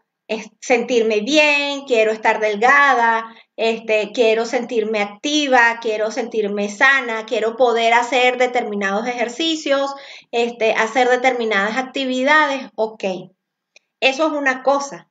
sentirme 0.60 1.20
bien, 1.20 1.84
quiero 1.84 2.10
estar 2.10 2.40
delgada, 2.40 3.34
este, 3.56 4.10
quiero 4.12 4.44
sentirme 4.44 5.00
activa, 5.00 5.78
quiero 5.80 6.10
sentirme 6.10 6.68
sana, 6.68 7.26
quiero 7.26 7.56
poder 7.56 7.94
hacer 7.94 8.36
determinados 8.36 9.06
ejercicios, 9.06 9.94
este, 10.32 10.72
hacer 10.74 11.08
determinadas 11.08 11.76
actividades, 11.76 12.68
ok. 12.74 13.04
Eso 14.00 14.26
es 14.26 14.32
una 14.32 14.62
cosa 14.62 15.08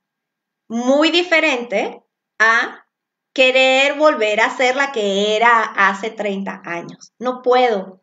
muy 0.67 1.11
diferente 1.11 2.01
a 2.39 2.85
querer 3.33 3.97
volver 3.97 4.41
a 4.41 4.55
ser 4.55 4.75
la 4.75 4.91
que 4.91 5.35
era 5.35 5.63
hace 5.63 6.09
30 6.09 6.61
años. 6.65 7.13
No 7.19 7.41
puedo, 7.41 8.01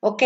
¿ok? 0.00 0.22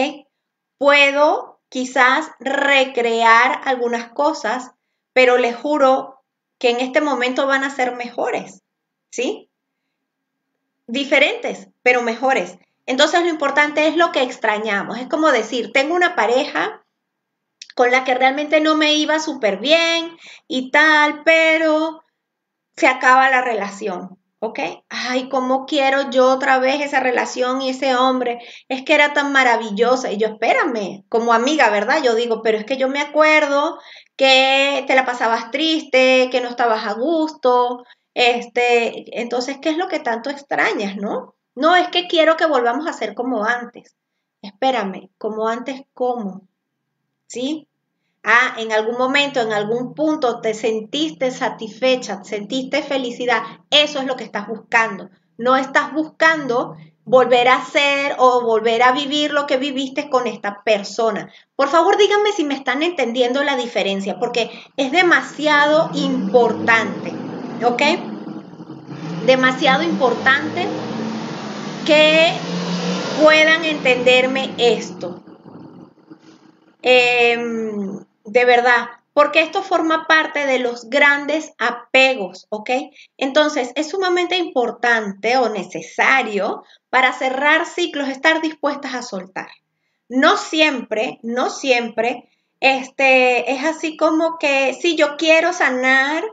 Puedo 0.79 1.61
quizás 1.69 2.31
recrear 2.41 3.61
algunas 3.65 4.11
cosas, 4.13 4.73
pero 5.13 5.39
les 5.39 5.57
juro 5.57 6.20
que 6.61 6.71
en 6.71 6.81
este 6.81 7.01
momento 7.01 7.47
van 7.49 7.65
a 7.65 7.71
ser 7.71 7.97
mejores, 7.97 8.63
¿sí? 9.11 9.51
Diferentes, 10.87 11.69
pero 11.83 12.03
mejores. 12.03 12.59
Entonces 12.87 13.23
lo 13.23 13.29
importante 13.29 13.89
es 13.89 13.97
lo 13.97 14.13
que 14.13 14.23
extrañamos. 14.23 14.99
Es 14.99 15.09
como 15.09 15.33
decir, 15.33 15.73
tengo 15.73 15.95
una 15.95 16.15
pareja 16.15 16.85
con 17.75 17.91
la 17.91 18.05
que 18.05 18.15
realmente 18.15 18.61
no 18.61 18.77
me 18.77 18.95
iba 18.95 19.19
súper 19.21 19.57
bien 19.57 20.17
y 20.49 20.71
tal, 20.71 21.23
pero 21.25 22.03
se 22.77 22.87
acaba 22.87 23.31
la 23.31 23.41
relación. 23.41 24.19
¿Ok? 24.43 24.59
Ay, 24.89 25.29
cómo 25.29 25.67
quiero 25.67 26.11
yo 26.11 26.31
otra 26.31 26.59
vez 26.59 26.81
esa 26.81 26.99
relación 26.99 27.61
y 27.61 27.71
ese 27.71 27.95
hombre. 27.95 28.39
Es 28.69 28.83
que 28.83 28.95
era 28.95 29.13
tan 29.13 29.33
maravillosa. 29.33 30.11
Y 30.11 30.17
yo, 30.17 30.29
espérame, 30.29 31.05
como 31.11 31.35
amiga, 31.35 31.69
¿verdad? 31.69 32.03
Yo 32.03 32.15
digo, 32.15 32.41
pero 32.43 32.57
es 32.57 32.65
que 32.65 32.79
yo 32.79 32.89
me 32.89 33.01
acuerdo 33.01 33.79
que 34.21 34.85
te 34.87 34.95
la 34.95 35.07
pasabas 35.07 35.51
triste, 35.51 36.29
que 36.31 36.43
no 36.43 36.51
estabas 36.51 36.87
a 36.87 36.93
gusto. 36.93 37.87
Este, 38.13 39.19
entonces, 39.19 39.57
¿qué 39.63 39.71
es 39.71 39.79
lo 39.79 39.89
que 39.89 39.99
tanto 39.99 40.29
extrañas, 40.29 40.97
no? 40.97 41.37
No 41.55 41.75
es 41.75 41.89
que 41.89 42.07
quiero 42.07 42.37
que 42.37 42.45
volvamos 42.45 42.87
a 42.87 42.93
ser 42.93 43.15
como 43.15 43.47
antes. 43.47 43.97
Espérame, 44.43 45.09
como 45.17 45.49
antes, 45.49 45.81
¿cómo? 45.95 46.47
¿Sí? 47.29 47.67
Ah, 48.23 48.57
en 48.59 48.73
algún 48.73 48.99
momento, 48.99 49.41
en 49.41 49.55
algún 49.55 49.95
punto 49.95 50.43
te 50.43 50.53
sentiste 50.53 51.31
satisfecha, 51.31 52.23
sentiste 52.23 52.83
felicidad. 52.83 53.41
Eso 53.71 54.01
es 54.01 54.05
lo 54.05 54.17
que 54.17 54.25
estás 54.25 54.47
buscando. 54.49 55.09
No 55.39 55.57
estás 55.57 55.95
buscando 55.95 56.77
volver 57.05 57.49
a 57.49 57.65
ser 57.65 58.15
o 58.19 58.43
volver 58.43 58.83
a 58.83 58.93
vivir 58.93 59.33
lo 59.33 59.47
que 59.47 59.57
viviste 59.57 60.11
con 60.11 60.27
esta 60.27 60.63
persona. 60.63 61.33
Por 61.57 61.69
favor, 61.69 61.97
díganme 61.97 62.33
si 62.33 62.45
me 62.45 62.55
están 62.55 62.83
entendiendo 62.83 63.43
la 63.43 63.57
diferencia, 63.57 64.19
porque 64.19 64.51
es 64.77 64.93
demasiado 64.93 65.91
importante, 65.95 67.13
¿ok? 67.65 67.83
Demasiado 69.27 69.83
importante 69.83 70.67
que 71.87 72.33
puedan 73.23 73.65
entenderme 73.65 74.51
esto. 74.59 75.23
Eh, 76.83 77.37
de 78.25 78.45
verdad, 78.45 79.00
porque 79.21 79.43
esto 79.43 79.63
forma 79.63 80.07
parte 80.07 80.47
de 80.47 80.61
los 80.61 80.89
grandes 80.89 81.53
apegos, 81.59 82.47
¿ok? 82.49 82.71
Entonces, 83.19 83.71
es 83.75 83.91
sumamente 83.91 84.39
importante 84.39 85.37
o 85.37 85.51
necesario 85.51 86.65
para 86.89 87.13
cerrar 87.13 87.67
ciclos 87.67 88.09
estar 88.09 88.41
dispuestas 88.41 88.95
a 88.95 89.03
soltar. 89.03 89.51
No 90.09 90.39
siempre, 90.39 91.19
no 91.23 91.51
siempre, 91.51 92.31
este, 92.61 93.53
es 93.53 93.63
así 93.63 93.99
como 93.99 94.39
que, 94.39 94.73
si 94.73 94.97
yo 94.97 95.19
quiero 95.19 95.53
sanar 95.53 96.25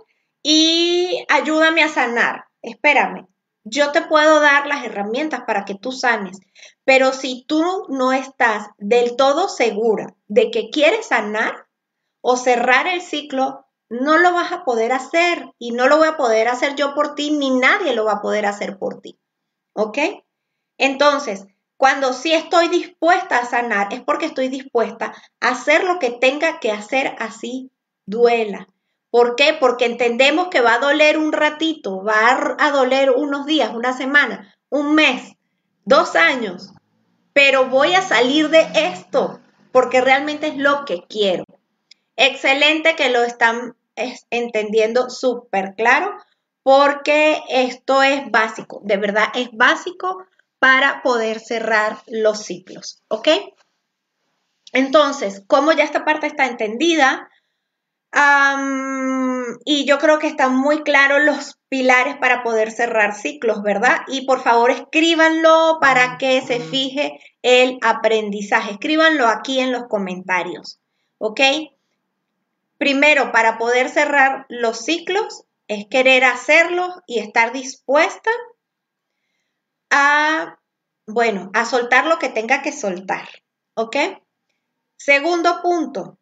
y 0.41 1.25
ayúdame 1.27 1.83
a 1.83 1.89
sanar. 1.89 2.45
Espérame, 2.61 3.27
yo 3.65 3.91
te 3.91 4.03
puedo 4.03 4.39
dar 4.39 4.65
las 4.65 4.85
herramientas 4.85 5.41
para 5.45 5.65
que 5.65 5.75
tú 5.75 5.91
sanes, 5.91 6.39
pero 6.85 7.11
si 7.11 7.43
tú 7.49 7.85
no 7.89 8.13
estás 8.13 8.69
del 8.77 9.17
todo 9.17 9.49
segura 9.49 10.15
de 10.29 10.51
que 10.51 10.69
quieres 10.69 11.07
sanar, 11.07 11.66
o 12.29 12.35
cerrar 12.35 12.87
el 12.87 12.99
ciclo, 12.99 13.65
no 13.87 14.17
lo 14.17 14.33
vas 14.33 14.51
a 14.51 14.65
poder 14.65 14.91
hacer 14.91 15.49
y 15.57 15.71
no 15.71 15.87
lo 15.87 15.97
voy 15.97 16.09
a 16.09 16.17
poder 16.17 16.49
hacer 16.49 16.75
yo 16.75 16.93
por 16.93 17.15
ti 17.15 17.31
ni 17.31 17.51
nadie 17.51 17.95
lo 17.95 18.03
va 18.03 18.15
a 18.15 18.21
poder 18.21 18.45
hacer 18.45 18.77
por 18.77 18.99
ti. 18.99 19.17
¿Ok? 19.71 19.97
Entonces, 20.77 21.45
cuando 21.77 22.11
sí 22.11 22.33
estoy 22.33 22.67
dispuesta 22.67 23.37
a 23.37 23.45
sanar, 23.45 23.93
es 23.93 24.01
porque 24.01 24.25
estoy 24.25 24.49
dispuesta 24.49 25.13
a 25.39 25.47
hacer 25.47 25.85
lo 25.85 25.99
que 25.99 26.11
tenga 26.11 26.59
que 26.59 26.69
hacer 26.69 27.15
así 27.17 27.71
duela. 28.05 28.67
¿Por 29.09 29.37
qué? 29.37 29.55
Porque 29.57 29.85
entendemos 29.85 30.49
que 30.49 30.59
va 30.59 30.73
a 30.73 30.79
doler 30.79 31.17
un 31.17 31.31
ratito, 31.31 32.03
va 32.03 32.57
a 32.59 32.71
doler 32.71 33.11
unos 33.11 33.45
días, 33.45 33.73
una 33.73 33.93
semana, 33.93 34.53
un 34.67 34.95
mes, 34.95 35.37
dos 35.85 36.17
años, 36.17 36.73
pero 37.31 37.69
voy 37.69 37.93
a 37.93 38.01
salir 38.01 38.49
de 38.49 38.67
esto 38.73 39.39
porque 39.71 40.01
realmente 40.01 40.47
es 40.47 40.57
lo 40.57 40.83
que 40.83 41.03
quiero. 41.07 41.45
Excelente 42.17 42.95
que 42.95 43.09
lo 43.09 43.23
están 43.23 43.75
entendiendo 44.29 45.09
súper 45.09 45.73
claro 45.75 46.13
porque 46.63 47.41
esto 47.49 48.03
es 48.03 48.29
básico, 48.29 48.81
de 48.83 48.97
verdad 48.97 49.27
es 49.33 49.49
básico 49.53 50.25
para 50.59 51.01
poder 51.01 51.39
cerrar 51.39 51.99
los 52.07 52.43
ciclos, 52.43 53.01
¿ok? 53.07 53.29
Entonces, 54.73 55.43
como 55.47 55.71
ya 55.71 55.85
esta 55.85 56.03
parte 56.03 56.27
está 56.27 56.45
entendida, 56.45 57.29
y 59.63 59.85
yo 59.85 59.99
creo 59.99 60.17
que 60.17 60.27
están 60.27 60.57
muy 60.57 60.81
claros 60.81 61.21
los 61.21 61.59
pilares 61.69 62.17
para 62.17 62.41
poder 62.41 62.71
cerrar 62.71 63.13
ciclos, 63.13 63.61
¿verdad? 63.61 64.01
Y 64.07 64.25
por 64.25 64.41
favor 64.41 64.71
escríbanlo 64.71 65.77
para 65.79 66.17
que 66.17 66.41
se 66.41 66.59
fije 66.59 67.19
el 67.43 67.77
aprendizaje. 67.81 68.71
Escríbanlo 68.71 69.27
aquí 69.27 69.59
en 69.59 69.71
los 69.71 69.83
comentarios, 69.87 70.79
¿ok? 71.19 71.41
Primero, 72.77 73.31
para 73.31 73.57
poder 73.57 73.89
cerrar 73.89 74.45
los 74.49 74.85
ciclos, 74.85 75.45
es 75.67 75.87
querer 75.89 76.23
hacerlos 76.23 76.93
y 77.05 77.19
estar 77.19 77.51
dispuesta 77.51 78.31
a, 79.89 80.59
bueno, 81.05 81.49
a 81.53 81.65
soltar 81.65 82.05
lo 82.05 82.19
que 82.19 82.29
tenga 82.29 82.61
que 82.61 82.71
soltar. 82.71 83.27
¿Ok? 83.75 83.95
Segundo 84.97 85.61
punto, 85.61 86.17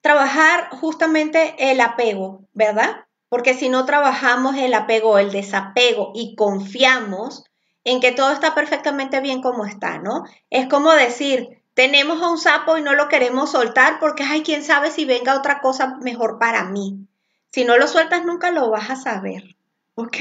trabajar 0.00 0.70
justamente 0.70 1.54
el 1.58 1.80
apego, 1.80 2.48
¿verdad? 2.52 3.06
Porque 3.28 3.54
si 3.54 3.68
no 3.68 3.84
trabajamos 3.84 4.56
el 4.56 4.74
apego, 4.74 5.18
el 5.18 5.30
desapego 5.30 6.12
y 6.14 6.34
confiamos 6.36 7.44
en 7.84 8.00
que 8.00 8.12
todo 8.12 8.32
está 8.32 8.54
perfectamente 8.54 9.20
bien 9.20 9.40
como 9.40 9.64
está, 9.64 9.98
¿no? 9.98 10.24
Es 10.50 10.68
como 10.68 10.92
decir, 10.92 11.59
tenemos 11.80 12.20
a 12.20 12.28
un 12.28 12.36
sapo 12.36 12.76
y 12.76 12.82
no 12.82 12.92
lo 12.92 13.08
queremos 13.08 13.52
soltar 13.52 14.00
porque, 14.00 14.22
ay, 14.22 14.42
quién 14.42 14.62
sabe 14.62 14.90
si 14.90 15.06
venga 15.06 15.34
otra 15.34 15.62
cosa 15.62 15.96
mejor 16.02 16.38
para 16.38 16.64
mí. 16.64 17.08
Si 17.52 17.64
no 17.64 17.78
lo 17.78 17.88
sueltas, 17.88 18.22
nunca 18.22 18.50
lo 18.50 18.68
vas 18.68 18.90
a 18.90 18.96
saber. 18.96 19.56
¿Ok? 19.94 20.18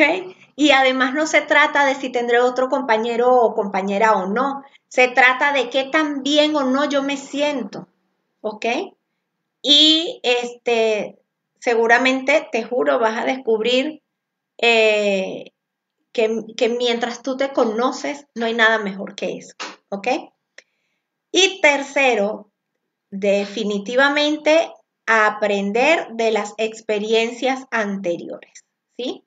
Y 0.56 0.72
además 0.72 1.14
no 1.14 1.28
se 1.28 1.42
trata 1.42 1.84
de 1.84 1.96
si 1.96 2.14
tendré 2.14 2.40
otro 2.40 2.70
compañero 2.70 3.36
o 3.36 3.56
compañera 3.56 4.14
o 4.14 4.28
no. 4.28 4.64
Se 4.88 5.10
trata 5.10 5.52
de 5.52 5.70
qué 5.70 5.84
tan 5.84 6.24
bien 6.24 6.56
o 6.56 6.64
no 6.64 6.86
yo 6.86 7.04
me 7.04 7.18
siento. 7.18 7.90
¿Ok? 8.40 8.66
Y 9.62 10.22
este, 10.24 11.20
seguramente, 11.60 12.48
te 12.54 12.64
juro, 12.64 13.00
vas 13.00 13.18
a 13.18 13.26
descubrir 13.26 14.02
eh, 14.60 15.52
que, 16.14 16.42
que 16.56 16.70
mientras 16.70 17.22
tú 17.22 17.36
te 17.36 17.52
conoces, 17.52 18.28
no 18.34 18.46
hay 18.46 18.54
nada 18.54 18.78
mejor 18.78 19.14
que 19.16 19.40
eso. 19.40 19.56
¿Ok? 19.90 20.08
Y 21.32 21.62
tercero, 21.62 22.52
definitivamente 23.12 24.72
aprender 25.06 26.08
de 26.14 26.32
las 26.32 26.54
experiencias 26.58 27.66
anteriores, 27.72 28.66
¿sí? 28.98 29.26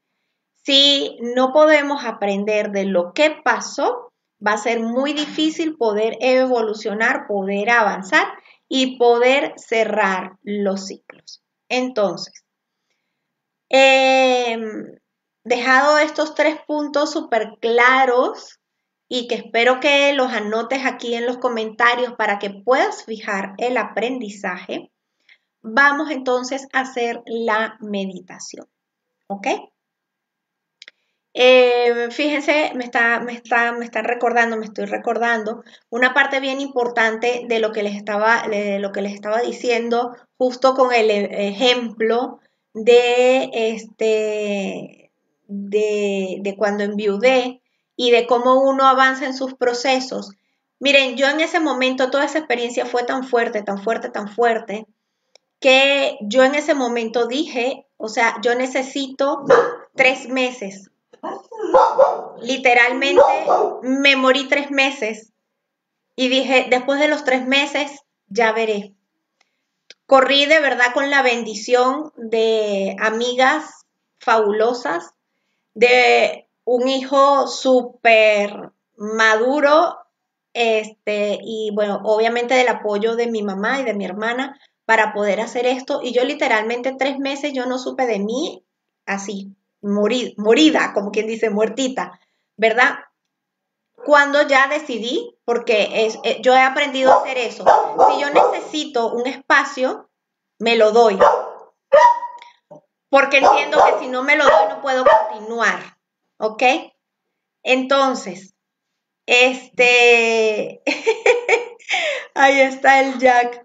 Si 0.65 1.19
no 1.21 1.53
podemos 1.53 2.05
aprender 2.05 2.71
de 2.71 2.85
lo 2.85 3.13
que 3.13 3.31
pasó, 3.45 4.13
va 4.45 4.53
a 4.53 4.59
ser 4.59 4.81
muy 4.81 5.13
difícil 5.13 5.77
poder 5.77 6.17
evolucionar, 6.21 7.27
poder 7.27 7.71
avanzar 7.71 8.27
y 8.69 8.97
poder 8.97 9.55
cerrar 9.57 10.37
los 10.43 10.87
ciclos. 10.87 11.43
Entonces, 11.69 12.45
em, 13.69 14.99
dejado 15.45 15.99
estos 15.99 16.35
tres 16.35 16.59
puntos 16.67 17.13
súper 17.13 17.55
claros, 17.61 18.61
y 19.15 19.29
que 19.29 19.35
espero 19.35 19.79
que 19.79 20.15
los 20.15 20.33
anotes 20.33 20.87
aquí 20.87 21.15
en 21.15 21.27
los 21.27 21.37
comentarios 21.37 22.15
para 22.15 22.39
que 22.39 22.49
puedas 22.49 23.05
fijar 23.05 23.53
el 23.59 23.77
aprendizaje, 23.77 24.91
vamos 25.61 26.11
entonces 26.11 26.67
a 26.73 26.81
hacer 26.81 27.21
la 27.27 27.77
meditación. 27.81 28.67
¿Ok? 29.27 29.49
Eh, 31.35 32.09
fíjense, 32.11 32.73
me 32.75 32.85
está, 32.85 33.21
me, 33.21 33.35
está, 33.35 33.73
me 33.73 33.87
recordando, 33.91 34.57
me 34.57 34.65
estoy 34.65 34.87
recordando 34.87 35.63
una 35.91 36.15
parte 36.15 36.41
bien 36.41 36.63
importante 36.63 37.45
de 37.47 37.59
lo 37.61 37.71
que 37.71 37.83
les 37.83 37.97
estaba, 37.97 38.47
lo 38.47 38.93
que 38.93 39.03
les 39.03 39.13
estaba 39.13 39.43
diciendo, 39.43 40.17
justo 40.39 40.73
con 40.73 40.91
el 40.95 41.11
ejemplo 41.11 42.41
de, 42.73 43.51
este, 43.53 45.13
de, 45.49 46.39
de 46.41 46.57
cuando 46.57 46.85
enviudé 46.85 47.62
y 48.03 48.11
de 48.11 48.27
cómo 48.27 48.61
uno 48.61 48.89
avanza 48.89 49.27
en 49.27 49.33
sus 49.33 49.55
procesos. 49.55 50.33
Miren, 50.81 51.17
yo 51.17 51.29
en 51.29 51.39
ese 51.39 51.61
momento 51.61 52.11
toda 52.11 52.25
esa 52.25 52.39
experiencia 52.39 52.85
fue 52.85 53.05
tan 53.05 53.23
fuerte, 53.23 53.63
tan 53.63 53.81
fuerte, 53.81 54.09
tan 54.09 54.27
fuerte, 54.27 54.89
que 55.61 56.19
yo 56.23 56.43
en 56.43 56.57
ese 56.57 56.75
momento 56.75 57.29
dije, 57.29 57.87
o 57.99 58.09
sea, 58.09 58.41
yo 58.43 58.57
necesito 58.57 59.45
tres 59.95 60.29
meses. 60.29 60.91
Literalmente 62.41 63.23
me 63.83 64.17
morí 64.17 64.49
tres 64.49 64.73
meses 64.73 65.31
y 66.17 66.29
dije, 66.29 66.67
después 66.71 66.99
de 66.99 67.07
los 67.07 67.23
tres 67.23 67.47
meses, 67.47 68.01
ya 68.27 68.51
veré. 68.51 68.95
Corrí 70.07 70.47
de 70.47 70.59
verdad 70.59 70.93
con 70.93 71.09
la 71.09 71.23
bendición 71.23 72.13
de 72.17 72.97
amigas 72.99 73.87
fabulosas, 74.19 75.13
de 75.75 76.49
un 76.65 76.89
hijo 76.89 77.47
súper 77.47 78.73
maduro, 78.97 79.99
este, 80.55 81.39
y 81.43 81.71
bueno, 81.75 82.01
obviamente 82.05 82.55
del 82.55 82.69
apoyo 82.69 83.17
de 83.17 83.27
mi 83.27 83.43
mamá 83.43 83.81
y 83.81 83.85
de 83.85 83.95
mi 83.95 84.05
hermana 84.05 84.61
para 84.85 85.13
poder 85.13 85.41
hacer 85.41 85.67
esto. 85.67 86.01
Y 86.03 86.13
yo 86.13 86.25
literalmente 86.25 86.95
tres 86.99 87.19
meses 87.19 87.53
yo 87.53 87.67
no 87.67 87.79
supe 87.79 88.07
de 88.07 88.19
mí 88.19 88.65
así, 89.07 89.57
morida, 89.81 90.93
como 90.95 91.11
quien 91.11 91.27
dice, 91.27 91.51
muertita, 91.51 92.21
¿verdad? 92.57 92.95
Cuando 94.05 94.47
ya 94.47 94.69
decidí, 94.69 95.37
porque 95.45 96.07
es, 96.07 96.19
eh, 96.25 96.41
yo 96.43 96.55
he 96.55 96.61
aprendido 96.61 97.13
a 97.13 97.21
hacer 97.21 97.39
eso, 97.39 97.65
si 98.11 98.21
yo 98.21 98.31
necesito 98.31 99.13
un 99.13 99.27
espacio, 99.27 100.09
me 100.59 100.77
lo 100.77 100.93
doy. 100.93 101.19
Porque 103.09 103.39
entiendo 103.39 103.79
que 103.85 103.99
si 103.99 104.09
no 104.09 104.23
me 104.23 104.37
lo 104.37 104.45
doy 104.45 104.69
no 104.69 104.81
puedo 104.81 105.05
continuar. 105.05 105.99
¿Ok? 106.45 106.63
Entonces, 107.63 108.57
este, 109.27 110.83
ahí 112.35 112.61
está 112.63 113.01
el 113.01 113.21
Jack. 113.21 113.65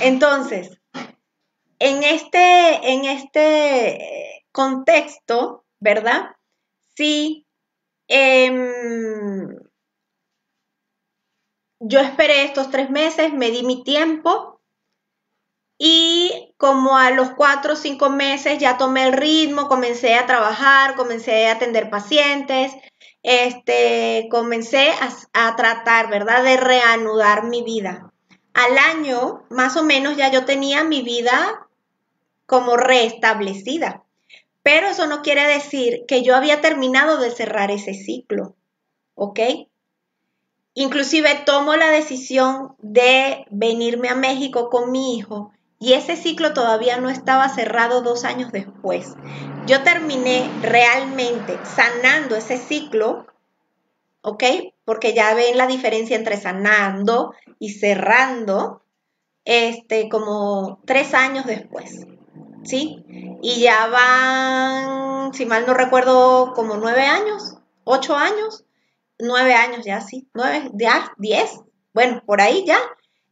Entonces, 0.00 0.80
en 1.78 2.02
este, 2.04 2.90
en 2.90 3.04
este 3.04 4.46
contexto, 4.50 5.66
¿verdad? 5.78 6.34
Sí, 6.96 7.46
em, 8.08 9.58
yo 11.80 12.00
esperé 12.00 12.44
estos 12.44 12.70
tres 12.70 12.88
meses, 12.88 13.34
me 13.34 13.50
di 13.50 13.62
mi 13.62 13.84
tiempo 13.84 14.57
y 15.78 16.52
como 16.56 16.96
a 16.96 17.12
los 17.12 17.30
cuatro 17.30 17.74
o 17.74 17.76
cinco 17.76 18.10
meses 18.10 18.58
ya 18.58 18.76
tomé 18.76 19.06
el 19.06 19.12
ritmo, 19.12 19.68
comencé 19.68 20.16
a 20.16 20.26
trabajar, 20.26 20.96
comencé 20.96 21.46
a 21.46 21.52
atender 21.52 21.88
pacientes, 21.88 22.72
este, 23.22 24.26
comencé 24.28 24.90
a, 25.32 25.56
tratar, 25.56 26.10
¿verdad?, 26.10 26.42
de 26.42 26.56
reanudar 26.56 27.44
mi 27.44 27.62
vida. 27.62 28.12
Al 28.54 28.76
año, 28.76 29.44
más 29.50 29.76
o 29.76 29.84
menos, 29.84 30.16
ya 30.16 30.32
yo 30.32 30.44
tenía 30.44 30.82
mi 30.82 31.02
vida 31.02 31.68
como 32.44 32.76
restablecida. 32.76 34.02
Pero 34.64 34.88
eso 34.88 35.06
no 35.06 35.22
quiere 35.22 35.46
decir 35.46 36.04
que 36.08 36.22
yo 36.22 36.34
había 36.34 36.60
terminado 36.60 37.18
de 37.18 37.30
cerrar 37.30 37.70
ese 37.70 37.94
ciclo, 37.94 38.56
¿ok? 39.14 39.40
Inclusive 40.74 41.42
tomo 41.46 41.76
la 41.76 41.90
decisión 41.90 42.74
de 42.78 43.46
venirme 43.50 44.08
a 44.08 44.16
México 44.16 44.68
con 44.70 44.90
mi 44.90 45.16
hijo 45.16 45.52
y 45.80 45.92
ese 45.92 46.16
ciclo 46.16 46.54
todavía 46.54 46.98
no 46.98 47.08
estaba 47.08 47.48
cerrado 47.48 48.02
dos 48.02 48.24
años 48.24 48.50
después. 48.50 49.14
Yo 49.66 49.82
terminé 49.82 50.50
realmente 50.62 51.58
sanando 51.64 52.34
ese 52.36 52.58
ciclo, 52.58 53.26
¿ok? 54.22 54.42
Porque 54.84 55.14
ya 55.14 55.34
ven 55.34 55.56
la 55.56 55.66
diferencia 55.66 56.16
entre 56.16 56.36
sanando 56.36 57.34
y 57.58 57.70
cerrando, 57.74 58.82
este, 59.44 60.08
como 60.08 60.80
tres 60.84 61.14
años 61.14 61.46
después, 61.46 62.06
¿sí? 62.64 63.04
Y 63.40 63.60
ya 63.60 63.86
van, 63.86 65.32
si 65.32 65.46
mal 65.46 65.64
no 65.66 65.74
recuerdo, 65.74 66.52
como 66.54 66.76
nueve 66.76 67.02
años, 67.02 67.54
ocho 67.84 68.16
años, 68.16 68.64
nueve 69.18 69.54
años 69.54 69.84
ya, 69.84 70.00
sí, 70.00 70.28
nueve, 70.34 70.70
ya, 70.74 71.12
diez, 71.18 71.60
bueno, 71.94 72.22
por 72.26 72.40
ahí 72.40 72.64
ya, 72.66 72.78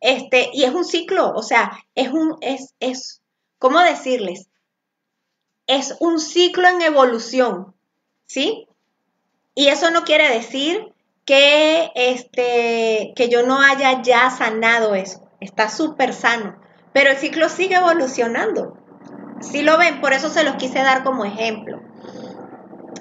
este, 0.01 0.51
y 0.53 0.65
es 0.65 0.75
un 0.75 0.85
ciclo, 0.85 1.33
o 1.35 1.43
sea, 1.43 1.79
es 1.95 2.11
un, 2.11 2.37
es, 2.41 2.75
es, 2.81 3.23
¿cómo 3.59 3.81
decirles? 3.81 4.49
Es 5.67 5.97
un 6.01 6.21
ciclo 6.21 6.69
en 6.69 6.83
evolución, 6.83 7.75
¿sí? 8.27 8.69
Y 9.55 9.69
eso 9.69 9.91
no 9.91 10.05
quiere 10.05 10.29
decir 10.29 10.93
que, 11.25 11.91
este, 11.95 13.13
que 13.17 13.29
yo 13.29 13.45
no 13.45 13.61
haya 13.61 14.03
ya 14.03 14.31
sanado 14.31 14.95
eso. 14.95 15.29
Está 15.41 15.69
súper 15.69 16.13
sano. 16.13 16.61
Pero 16.93 17.11
el 17.11 17.17
ciclo 17.17 17.49
sigue 17.49 17.77
evolucionando. 17.77 18.77
Si 19.41 19.63
lo 19.63 19.77
ven, 19.77 20.01
por 20.01 20.13
eso 20.13 20.29
se 20.29 20.45
los 20.45 20.57
quise 20.57 20.79
dar 20.79 21.03
como 21.03 21.25
ejemplo. 21.25 21.81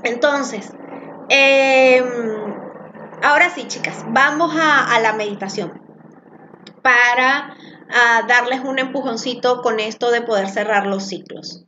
Entonces, 0.03 0.71
em, 1.29 2.05
ahora 3.21 3.49
sí, 3.49 3.67
chicas, 3.67 4.03
vamos 4.08 4.55
a 4.58 4.99
la 5.01 5.13
meditación 5.13 5.84
para 6.85 7.57
darles 8.27 8.59
un 8.63 8.77
empujoncito 8.77 9.63
con 9.63 9.79
esto 9.79 10.11
de 10.11 10.21
poder 10.21 10.49
cerrar 10.49 10.85
los 10.85 11.07
ciclos. 11.07 11.65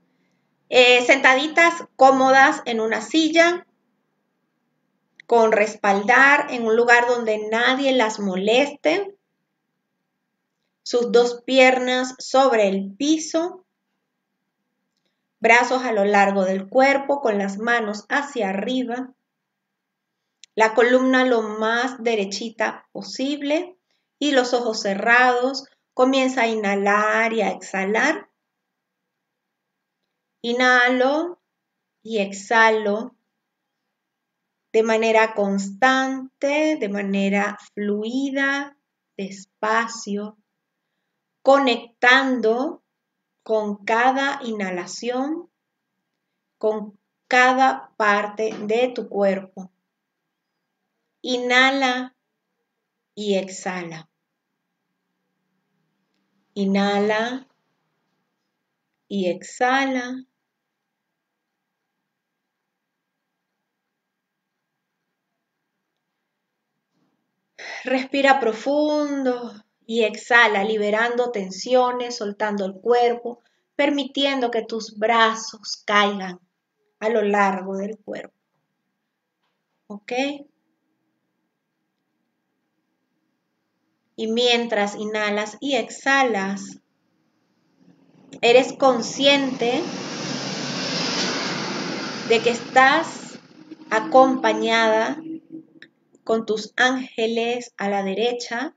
Eh, 0.70 1.04
sentaditas 1.08 1.74
cómodas 1.96 2.62
en 2.66 2.80
una 2.80 3.02
silla, 3.02 3.66
con 5.26 5.52
respaldar 5.52 6.52
en 6.52 6.68
un 6.68 6.76
lugar 6.76 7.08
donde 7.08 7.50
nadie 7.50 7.94
las 7.94 8.20
moleste, 8.20 9.18
sus 10.84 11.12
dos 11.12 11.42
piernas 11.48 12.14
sobre 12.20 12.68
el 12.68 12.94
piso, 12.96 13.66
brazos 15.40 15.84
a 15.84 15.94
lo 15.94 16.06
largo 16.06 16.46
del 16.46 16.70
cuerpo 16.70 17.22
con 17.22 17.40
las 17.40 17.58
manos 17.58 18.06
hacia 18.08 18.50
arriba, 18.50 19.16
la 20.54 20.76
columna 20.76 21.26
lo 21.26 21.42
más 21.42 22.04
derechita 22.04 22.88
posible 22.92 23.77
y 24.20 24.32
los 24.32 24.54
ojos 24.54 24.82
cerrados, 24.82 25.66
comienza 25.94 26.42
a 26.42 26.48
inhalar 26.48 27.34
y 27.34 27.42
a 27.42 27.52
exhalar. 27.52 28.30
Inhalo 30.42 31.42
y 32.02 32.20
exhalo 32.20 33.16
de 34.72 34.84
manera 34.84 35.34
constante, 35.34 36.78
de 36.80 36.90
manera 36.90 37.58
fluida, 37.74 38.78
despacio, 39.18 40.38
conectando 41.42 42.84
con 43.42 43.84
cada 43.86 44.40
inhalación, 44.44 45.50
con 46.58 47.00
cada 47.28 47.94
parte 47.98 48.56
de 48.68 48.90
tu 48.90 49.10
cuerpo. 49.10 49.72
Inhala 51.22 52.16
y 53.16 53.36
exhala. 53.36 54.07
Inhala 56.64 57.48
y 59.08 59.30
exhala. 59.30 60.26
Respira 67.84 68.40
profundo 68.40 69.54
y 69.86 70.04
exhala, 70.04 70.64
liberando 70.64 71.30
tensiones, 71.30 72.18
soltando 72.18 72.66
el 72.66 72.74
cuerpo, 72.74 73.44
permitiendo 73.76 74.50
que 74.50 74.64
tus 74.64 74.98
brazos 74.98 75.84
caigan 75.86 76.40
a 77.00 77.10
lo 77.10 77.22
largo 77.22 77.78
del 77.78 78.00
cuerpo. 78.00 78.36
¿Ok? 79.86 80.12
Y 84.18 84.28
mientras 84.28 84.96
inhalas 84.96 85.56
y 85.62 85.76
exhalas, 85.76 86.82
eres 88.42 88.74
consciente 88.74 89.82
de 92.28 92.42
que 92.42 92.50
estás 92.50 93.40
acompañada 93.90 95.22
con 96.26 96.46
tus 96.46 96.74
ángeles 96.76 97.74
a 97.78 97.88
la 97.88 98.04
derecha, 98.04 98.76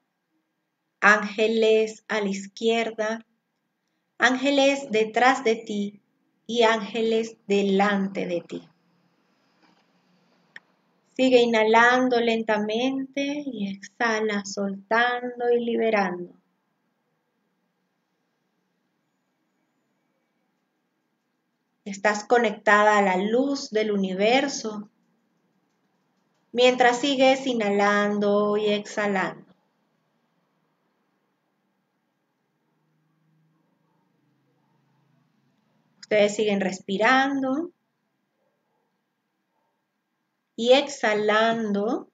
ángeles 1.00 2.04
a 2.06 2.20
la 2.20 2.28
izquierda, 2.28 3.26
ángeles 4.18 4.90
detrás 4.90 5.42
de 5.42 5.56
ti 5.56 6.02
y 6.46 6.62
ángeles 6.62 7.38
delante 7.48 8.26
de 8.26 8.40
ti. 8.42 8.69
Sigue 11.20 11.42
inhalando 11.42 12.18
lentamente 12.18 13.42
y 13.44 13.68
exhala 13.68 14.42
soltando 14.46 15.50
y 15.52 15.62
liberando. 15.62 16.32
Estás 21.84 22.24
conectada 22.24 22.96
a 22.96 23.02
la 23.02 23.18
luz 23.18 23.68
del 23.68 23.90
universo 23.90 24.88
mientras 26.52 27.00
sigues 27.00 27.46
inhalando 27.46 28.56
y 28.56 28.70
exhalando. 28.70 29.54
Ustedes 36.00 36.34
siguen 36.34 36.62
respirando 36.62 37.72
y 40.60 40.74
exhalando 40.74 42.10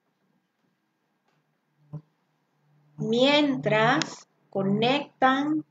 mientras 2.95 4.25
conectan 4.49 5.65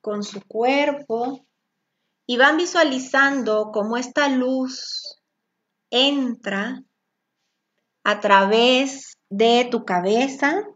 con 0.00 0.24
su 0.24 0.40
cuerpo 0.48 1.44
Y 2.26 2.38
van 2.38 2.56
visualizando 2.56 3.70
cómo 3.70 3.98
esta 3.98 4.30
luz 4.30 5.20
entra 5.90 6.82
a 8.02 8.20
través 8.20 9.18
de 9.28 9.68
tu 9.70 9.84
cabeza. 9.84 10.66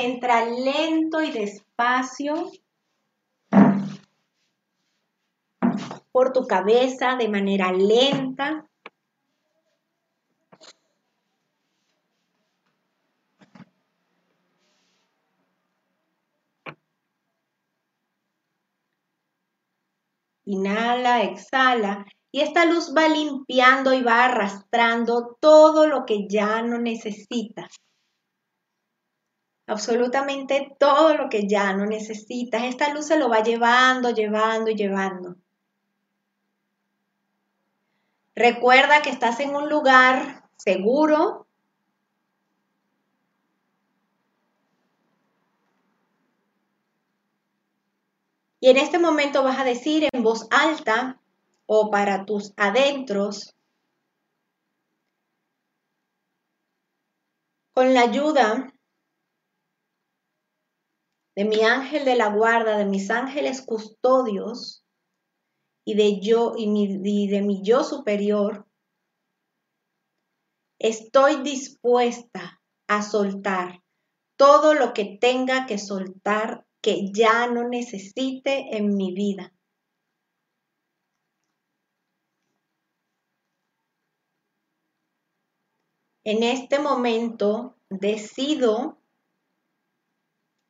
Entra 0.00 0.44
lento 0.44 1.20
y 1.22 1.32
despacio 1.32 2.52
por 6.12 6.32
tu 6.32 6.46
cabeza 6.46 7.16
de 7.16 7.28
manera 7.28 7.72
lenta. 7.72 8.64
Inhala, 20.44 21.22
exhala. 21.24 22.06
Y 22.30 22.42
esta 22.42 22.66
luz 22.66 22.94
va 22.96 23.08
limpiando 23.08 23.92
y 23.92 24.02
va 24.02 24.26
arrastrando 24.26 25.36
todo 25.40 25.88
lo 25.88 26.06
que 26.06 26.28
ya 26.28 26.62
no 26.62 26.78
necesitas. 26.78 27.87
Absolutamente 29.68 30.74
todo 30.80 31.14
lo 31.14 31.28
que 31.28 31.46
ya 31.46 31.74
no 31.74 31.84
necesitas. 31.84 32.64
Esta 32.64 32.92
luz 32.94 33.06
se 33.06 33.18
lo 33.18 33.28
va 33.28 33.42
llevando, 33.42 34.10
llevando 34.10 34.70
y 34.70 34.74
llevando. 34.74 35.36
Recuerda 38.34 39.02
que 39.02 39.10
estás 39.10 39.40
en 39.40 39.54
un 39.54 39.68
lugar 39.68 40.48
seguro. 40.56 41.46
Y 48.60 48.70
en 48.70 48.78
este 48.78 48.98
momento 48.98 49.42
vas 49.42 49.58
a 49.58 49.64
decir 49.64 50.08
en 50.10 50.22
voz 50.22 50.46
alta 50.50 51.20
o 51.66 51.90
para 51.90 52.24
tus 52.24 52.54
adentros, 52.56 53.54
con 57.74 57.92
la 57.92 58.00
ayuda 58.00 58.72
de 61.38 61.44
mi 61.44 61.60
ángel 61.60 62.04
de 62.04 62.16
la 62.16 62.34
guarda, 62.34 62.76
de 62.78 62.84
mis 62.84 63.10
ángeles 63.10 63.62
custodios, 63.62 64.84
y 65.86 65.94
de 65.94 66.18
yo 66.20 66.54
y, 66.56 67.28
de 67.28 67.42
mi 67.42 67.62
yo 67.62 67.84
superior, 67.84 68.66
estoy 70.80 71.44
dispuesta 71.44 72.60
a 72.88 73.02
soltar 73.02 73.84
todo 74.36 74.74
lo 74.74 74.92
que 74.92 75.16
tenga 75.20 75.66
que 75.66 75.78
soltar 75.78 76.66
que 76.82 77.12
ya 77.12 77.46
no 77.46 77.68
necesite 77.68 78.76
en 78.76 78.96
mi 78.96 79.14
vida. 79.14 79.54
En 86.24 86.42
este 86.42 86.80
momento 86.80 87.78
decido 87.90 88.97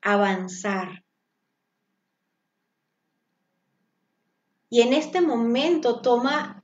avanzar. 0.03 1.05
Y 4.71 4.83
en 4.83 4.93
este 4.93 5.21
momento 5.21 6.01
toma 6.01 6.63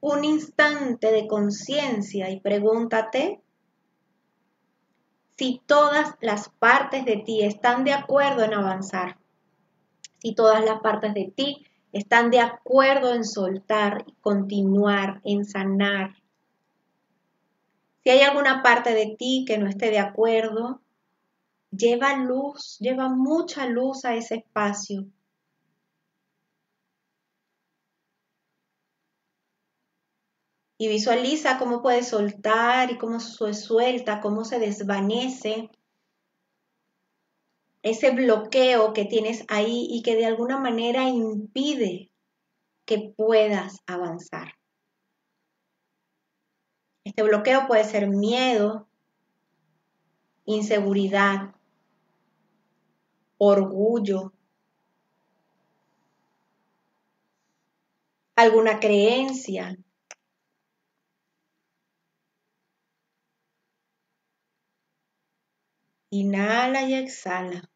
un 0.00 0.24
instante 0.24 1.10
de 1.10 1.26
conciencia 1.26 2.30
y 2.30 2.40
pregúntate 2.40 3.42
si 5.36 5.60
todas 5.66 6.16
las 6.20 6.48
partes 6.48 7.04
de 7.04 7.16
ti 7.18 7.42
están 7.44 7.84
de 7.84 7.92
acuerdo 7.92 8.42
en 8.42 8.54
avanzar, 8.54 9.18
si 10.18 10.34
todas 10.34 10.64
las 10.64 10.80
partes 10.80 11.14
de 11.14 11.32
ti 11.34 11.64
están 11.92 12.30
de 12.30 12.40
acuerdo 12.40 13.14
en 13.14 13.24
soltar 13.24 14.04
y 14.06 14.12
continuar, 14.20 15.20
en 15.24 15.44
sanar. 15.44 16.16
Si 18.02 18.10
hay 18.10 18.20
alguna 18.20 18.62
parte 18.62 18.94
de 18.94 19.16
ti 19.18 19.44
que 19.46 19.58
no 19.58 19.68
esté 19.68 19.90
de 19.90 19.98
acuerdo, 19.98 20.80
lleva 21.70 22.16
luz, 22.16 22.78
lleva 22.80 23.08
mucha 23.08 23.66
luz 23.66 24.04
a 24.04 24.14
ese 24.14 24.36
espacio 24.36 25.06
y 30.78 30.88
visualiza 30.88 31.58
cómo 31.58 31.82
puedes 31.82 32.08
soltar 32.08 32.90
y 32.92 32.98
cómo 32.98 33.18
se 33.18 33.52
suelta, 33.52 34.20
cómo 34.20 34.44
se 34.44 34.60
desvanece 34.60 35.70
ese 37.82 38.10
bloqueo 38.10 38.92
que 38.92 39.04
tienes 39.04 39.44
ahí 39.48 39.86
y 39.90 40.02
que 40.02 40.14
de 40.14 40.26
alguna 40.26 40.58
manera 40.58 41.08
impide 41.08 42.10
que 42.84 43.12
puedas 43.16 43.80
avanzar. 43.86 44.54
Este 47.04 47.22
bloqueo 47.22 47.66
puede 47.66 47.84
ser 47.84 48.08
miedo, 48.08 48.88
inseguridad, 50.44 51.54
orgullo, 53.38 54.32
alguna 58.36 58.78
creencia, 58.80 59.76
Inhala 66.10 66.82
y 66.88 66.94
exhala. 66.94 67.70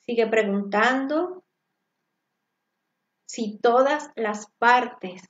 Sigue 0.00 0.26
preguntando 0.26 1.44
si 3.28 3.58
todas 3.58 4.08
las 4.16 4.46
partes 4.58 5.22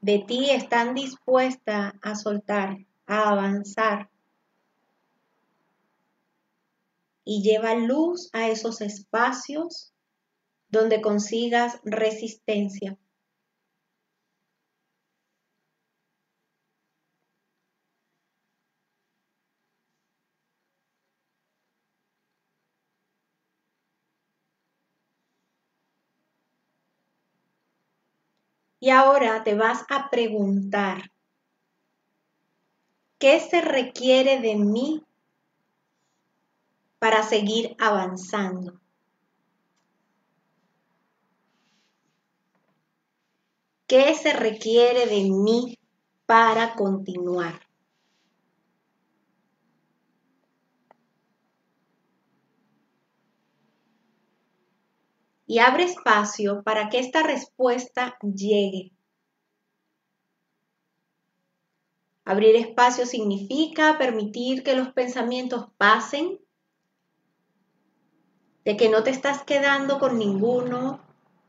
de 0.00 0.24
ti 0.26 0.50
están 0.50 0.94
dispuestas 0.94 1.92
a 2.00 2.14
soltar, 2.14 2.78
a 3.06 3.28
avanzar, 3.28 4.08
y 7.22 7.42
lleva 7.42 7.74
luz 7.74 8.30
a 8.32 8.48
esos 8.48 8.80
espacios 8.80 9.92
donde 10.70 11.02
consigas 11.02 11.80
resistencia. 11.84 12.96
Y 28.86 28.90
ahora 28.90 29.42
te 29.42 29.56
vas 29.56 29.84
a 29.90 30.10
preguntar, 30.10 31.10
¿qué 33.18 33.40
se 33.40 33.60
requiere 33.60 34.38
de 34.38 34.54
mí 34.54 35.02
para 37.00 37.24
seguir 37.24 37.74
avanzando. 37.80 38.80
¿Qué 43.88 44.14
se 44.14 44.32
requiere 44.32 45.06
de 45.06 45.30
mí 45.30 45.76
para 46.24 46.76
continuar? 46.76 47.65
Y 55.46 55.60
abre 55.60 55.84
espacio 55.84 56.62
para 56.64 56.88
que 56.88 56.98
esta 56.98 57.22
respuesta 57.22 58.18
llegue. 58.20 58.92
Abrir 62.24 62.56
espacio 62.56 63.06
significa 63.06 63.98
permitir 63.98 64.64
que 64.64 64.74
los 64.74 64.92
pensamientos 64.92 65.68
pasen 65.78 66.40
de 68.64 68.76
que 68.76 68.88
no 68.88 69.04
te 69.04 69.10
estás 69.10 69.44
quedando 69.44 70.00
con 70.00 70.18
ninguno, 70.18 71.00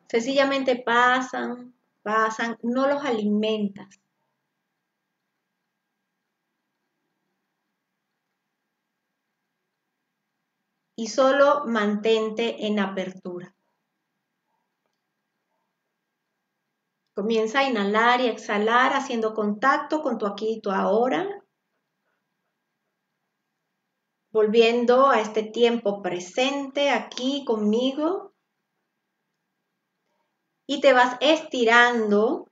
sencillamente 0.08 0.76
pasan, 0.76 1.74
pasan, 2.04 2.60
no 2.62 2.88
los 2.88 3.04
alimentas. 3.04 4.00
Y 10.96 11.08
solo 11.08 11.64
mantente 11.66 12.68
en 12.68 12.78
apertura. 12.80 13.57
Comienza 17.18 17.62
a 17.62 17.64
inhalar 17.68 18.22
y 18.22 18.28
exhalar 18.28 18.94
haciendo 18.94 19.34
contacto 19.34 20.04
con 20.04 20.20
tu 20.20 20.28
aquí 20.28 20.58
y 20.58 20.62
tu 20.62 20.70
ahora. 20.70 21.28
volviendo 24.30 25.08
a 25.10 25.20
este 25.20 25.42
tiempo 25.42 26.04
presente 26.04 26.92
aquí 26.92 27.44
conmigo. 27.44 28.36
Y 30.68 30.80
te 30.80 30.94
vas 30.94 31.18
estirando. 31.20 32.48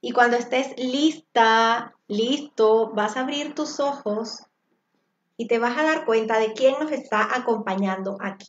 Y 0.00 0.12
cuando 0.12 0.38
estés 0.38 0.74
lista, 0.78 1.94
listo, 2.08 2.94
vas 2.94 3.18
a 3.18 3.20
abrir 3.20 3.54
tus 3.54 3.80
ojos 3.80 4.46
y 5.36 5.46
te 5.46 5.58
vas 5.58 5.76
a 5.76 5.82
dar 5.82 6.06
cuenta 6.06 6.38
de 6.38 6.54
quién 6.54 6.76
nos 6.80 6.90
está 6.90 7.36
acompañando 7.36 8.16
aquí. 8.22 8.48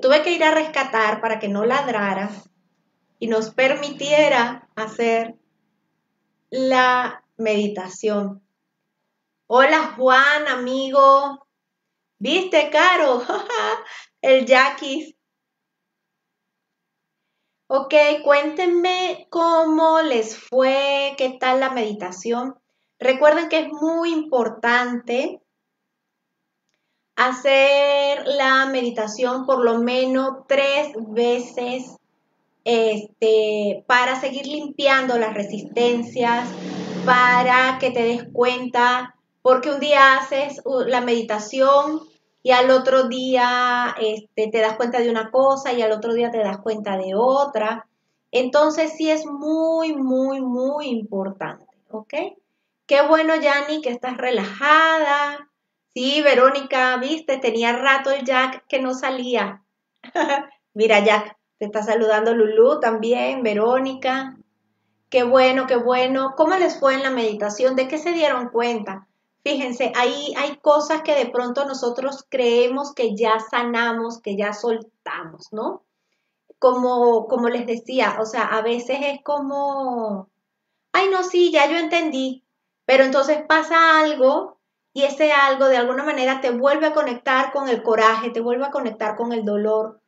Tuve 0.00 0.22
que 0.22 0.32
ir 0.32 0.42
a 0.42 0.54
rescatar 0.54 1.20
para 1.20 1.38
que 1.38 1.48
no 1.48 1.64
ladrara 1.64 2.30
y 3.18 3.28
nos 3.28 3.50
permitiera 3.50 4.68
hacer 4.74 5.36
la 6.50 7.24
meditación. 7.36 8.42
Hola 9.46 9.94
Juan, 9.96 10.48
amigo. 10.48 11.46
¿Viste, 12.18 12.70
Caro? 12.70 13.22
El 14.22 14.46
Jackie. 14.46 15.16
Ok, 17.66 17.94
cuéntenme 18.22 19.26
cómo 19.30 20.00
les 20.00 20.36
fue, 20.38 21.14
qué 21.18 21.36
tal 21.40 21.60
la 21.60 21.70
meditación. 21.70 22.58
Recuerden 22.98 23.48
que 23.48 23.60
es 23.60 23.68
muy 23.72 24.12
importante 24.12 25.43
hacer 27.16 28.26
la 28.26 28.66
meditación 28.66 29.46
por 29.46 29.64
lo 29.64 29.78
menos 29.78 30.46
tres 30.48 30.92
veces 31.08 31.96
este, 32.64 33.84
para 33.86 34.20
seguir 34.20 34.46
limpiando 34.46 35.18
las 35.18 35.34
resistencias, 35.34 36.48
para 37.04 37.78
que 37.78 37.90
te 37.90 38.02
des 38.02 38.24
cuenta, 38.32 39.14
porque 39.42 39.70
un 39.70 39.80
día 39.80 40.16
haces 40.16 40.60
la 40.86 41.00
meditación 41.02 42.00
y 42.42 42.52
al 42.52 42.70
otro 42.70 43.08
día 43.08 43.94
este, 44.00 44.48
te 44.48 44.60
das 44.60 44.76
cuenta 44.76 45.00
de 45.00 45.10
una 45.10 45.30
cosa 45.30 45.72
y 45.72 45.82
al 45.82 45.92
otro 45.92 46.14
día 46.14 46.30
te 46.30 46.38
das 46.38 46.58
cuenta 46.58 46.96
de 46.96 47.14
otra. 47.14 47.86
Entonces 48.32 48.94
sí 48.96 49.10
es 49.10 49.26
muy, 49.26 49.94
muy, 49.94 50.40
muy 50.40 50.88
importante, 50.88 51.66
¿ok? 51.90 52.14
Qué 52.86 53.06
bueno, 53.06 53.34
Yanni, 53.36 53.80
que 53.80 53.90
estás 53.90 54.16
relajada. 54.16 55.48
Sí, 55.94 56.22
Verónica, 56.22 56.96
viste, 56.96 57.38
tenía 57.38 57.72
rato 57.72 58.10
el 58.10 58.24
Jack 58.24 58.66
que 58.66 58.80
no 58.80 58.94
salía. 58.94 59.62
Mira, 60.74 61.04
Jack, 61.04 61.36
te 61.58 61.66
está 61.66 61.84
saludando 61.84 62.34
Lulu 62.34 62.80
también, 62.80 63.44
Verónica. 63.44 64.36
Qué 65.08 65.22
bueno, 65.22 65.68
qué 65.68 65.76
bueno. 65.76 66.34
¿Cómo 66.36 66.56
les 66.56 66.80
fue 66.80 66.94
en 66.94 67.04
la 67.04 67.10
meditación? 67.10 67.76
¿De 67.76 67.86
qué 67.86 67.98
se 67.98 68.10
dieron 68.10 68.48
cuenta? 68.48 69.06
Fíjense, 69.44 69.92
hay, 69.94 70.34
hay 70.36 70.56
cosas 70.56 71.02
que 71.02 71.14
de 71.14 71.26
pronto 71.26 71.64
nosotros 71.64 72.26
creemos 72.28 72.92
que 72.92 73.14
ya 73.14 73.38
sanamos, 73.38 74.20
que 74.20 74.36
ya 74.36 74.52
soltamos, 74.52 75.52
¿no? 75.52 75.84
Como, 76.58 77.28
como 77.28 77.48
les 77.48 77.66
decía, 77.66 78.16
o 78.20 78.26
sea, 78.26 78.46
a 78.46 78.62
veces 78.62 78.98
es 79.02 79.22
como, 79.22 80.28
ay, 80.92 81.08
no, 81.10 81.22
sí, 81.22 81.52
ya 81.52 81.70
yo 81.70 81.76
entendí, 81.76 82.42
pero 82.84 83.04
entonces 83.04 83.42
pasa 83.46 84.00
algo 84.00 84.53
y 84.96 85.02
ese 85.02 85.32
algo 85.32 85.66
de 85.66 85.76
alguna 85.76 86.04
manera 86.04 86.40
te 86.40 86.50
vuelve 86.50 86.86
a 86.86 86.94
conectar 86.94 87.52
con 87.52 87.68
el 87.68 87.82
coraje, 87.82 88.30
te 88.30 88.40
vuelve 88.40 88.64
a 88.64 88.70
conectar 88.70 89.16
con 89.16 89.32
el 89.32 89.44
dolor. 89.44 90.00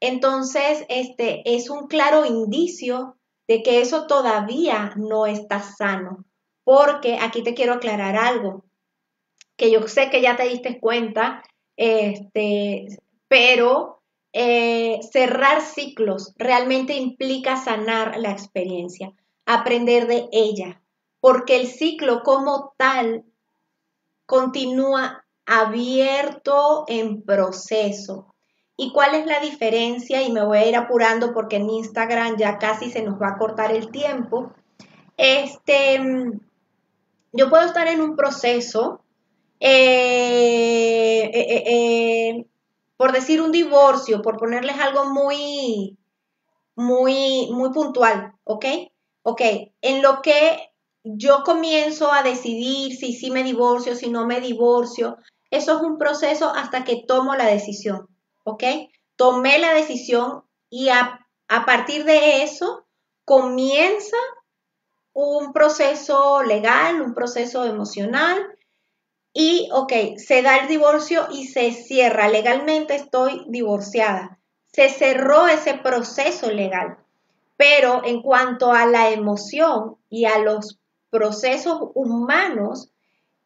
Entonces, 0.00 0.86
este 0.88 1.42
es 1.44 1.68
un 1.68 1.88
claro 1.88 2.24
indicio 2.24 3.18
de 3.46 3.62
que 3.62 3.82
eso 3.82 4.06
todavía 4.06 4.94
no 4.96 5.26
está 5.26 5.60
sano. 5.60 6.24
Porque 6.64 7.18
aquí 7.20 7.42
te 7.42 7.52
quiero 7.52 7.74
aclarar 7.74 8.16
algo, 8.16 8.64
que 9.58 9.70
yo 9.70 9.86
sé 9.86 10.08
que 10.08 10.22
ya 10.22 10.36
te 10.36 10.48
diste 10.48 10.80
cuenta, 10.80 11.42
este, 11.76 12.86
pero 13.28 14.02
eh, 14.32 15.00
cerrar 15.12 15.60
ciclos 15.60 16.32
realmente 16.36 16.96
implica 16.96 17.58
sanar 17.58 18.18
la 18.18 18.30
experiencia, 18.30 19.12
aprender 19.44 20.06
de 20.06 20.28
ella, 20.32 20.82
porque 21.20 21.56
el 21.56 21.66
ciclo 21.66 22.22
como 22.22 22.72
tal 22.78 23.24
continúa 24.30 25.24
abierto 25.44 26.84
en 26.86 27.22
proceso. 27.22 28.32
¿Y 28.76 28.92
cuál 28.92 29.16
es 29.16 29.26
la 29.26 29.40
diferencia? 29.40 30.22
Y 30.22 30.30
me 30.30 30.44
voy 30.44 30.58
a 30.58 30.66
ir 30.68 30.76
apurando 30.76 31.34
porque 31.34 31.56
en 31.56 31.68
Instagram 31.68 32.36
ya 32.36 32.56
casi 32.58 32.92
se 32.92 33.02
nos 33.02 33.20
va 33.20 33.30
a 33.30 33.38
cortar 33.38 33.72
el 33.72 33.90
tiempo. 33.90 34.52
Este, 35.16 36.00
yo 37.32 37.50
puedo 37.50 37.66
estar 37.66 37.88
en 37.88 38.00
un 38.00 38.14
proceso, 38.14 39.02
eh, 39.58 41.28
eh, 41.34 41.64
eh, 41.66 42.46
por 42.96 43.10
decir 43.10 43.42
un 43.42 43.50
divorcio, 43.50 44.22
por 44.22 44.38
ponerles 44.38 44.78
algo 44.78 45.06
muy, 45.06 45.98
muy, 46.76 47.48
muy 47.50 47.70
puntual, 47.70 48.32
¿ok? 48.44 48.64
Ok, 49.22 49.42
en 49.82 50.02
lo 50.02 50.22
que 50.22 50.69
yo 51.04 51.42
comienzo 51.44 52.12
a 52.12 52.22
decidir 52.22 52.96
si 52.96 53.12
sí 53.12 53.30
me 53.30 53.42
divorcio, 53.42 53.94
si 53.94 54.10
no 54.10 54.26
me 54.26 54.40
divorcio. 54.40 55.16
Eso 55.50 55.76
es 55.76 55.82
un 55.82 55.98
proceso 55.98 56.50
hasta 56.50 56.84
que 56.84 57.04
tomo 57.06 57.34
la 57.34 57.46
decisión, 57.46 58.08
¿ok? 58.44 58.64
Tomé 59.16 59.58
la 59.58 59.74
decisión 59.74 60.44
y 60.68 60.88
a, 60.90 61.26
a 61.48 61.64
partir 61.64 62.04
de 62.04 62.42
eso 62.42 62.86
comienza 63.24 64.16
un 65.12 65.52
proceso 65.52 66.42
legal, 66.42 67.00
un 67.00 67.14
proceso 67.14 67.64
emocional 67.64 68.56
y, 69.32 69.68
ok, 69.72 69.92
se 70.16 70.42
da 70.42 70.58
el 70.58 70.68
divorcio 70.68 71.28
y 71.30 71.46
se 71.46 71.72
cierra. 71.72 72.28
Legalmente 72.28 72.94
estoy 72.96 73.44
divorciada. 73.48 74.38
Se 74.72 74.88
cerró 74.88 75.46
ese 75.46 75.74
proceso 75.74 76.50
legal. 76.50 76.98
Pero 77.56 78.02
en 78.04 78.22
cuanto 78.22 78.72
a 78.72 78.86
la 78.86 79.10
emoción 79.10 79.96
y 80.08 80.24
a 80.24 80.38
los 80.38 80.79
procesos 81.10 81.78
humanos, 81.94 82.90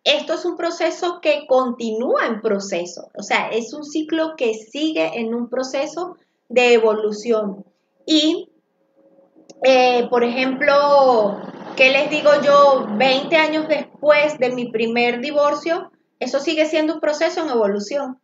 esto 0.05 0.35
es 0.35 0.45
un 0.45 0.57
proceso 0.57 1.21
que 1.23 1.47
continúa 1.47 2.27
en 2.27 2.41
proceso, 2.43 3.11
o 3.17 3.23
sea, 3.23 3.49
es 3.49 3.73
un 3.73 3.85
ciclo 3.85 4.35
que 4.37 4.53
sigue 4.55 5.19
en 5.19 5.35
un 5.35 5.49
proceso 5.49 6.17
de 6.49 6.75
evolución. 6.75 7.65
Y, 8.07 8.51
eh, 9.63 10.07
por 10.11 10.23
ejemplo, 10.25 11.41
¿qué 11.77 11.91
les 11.91 12.11
digo 12.11 12.31
yo? 12.43 12.87
20 12.97 13.37
años 13.37 13.67
después 13.67 14.39
de 14.39 14.51
mi 14.51 14.71
primer 14.71 15.21
divorcio, 15.21 15.91
eso 16.21 16.39
sigue 16.39 16.67
siendo 16.67 16.95
un 16.95 17.01
proceso 17.01 17.43
en 17.43 17.51
evolución. 17.51 18.19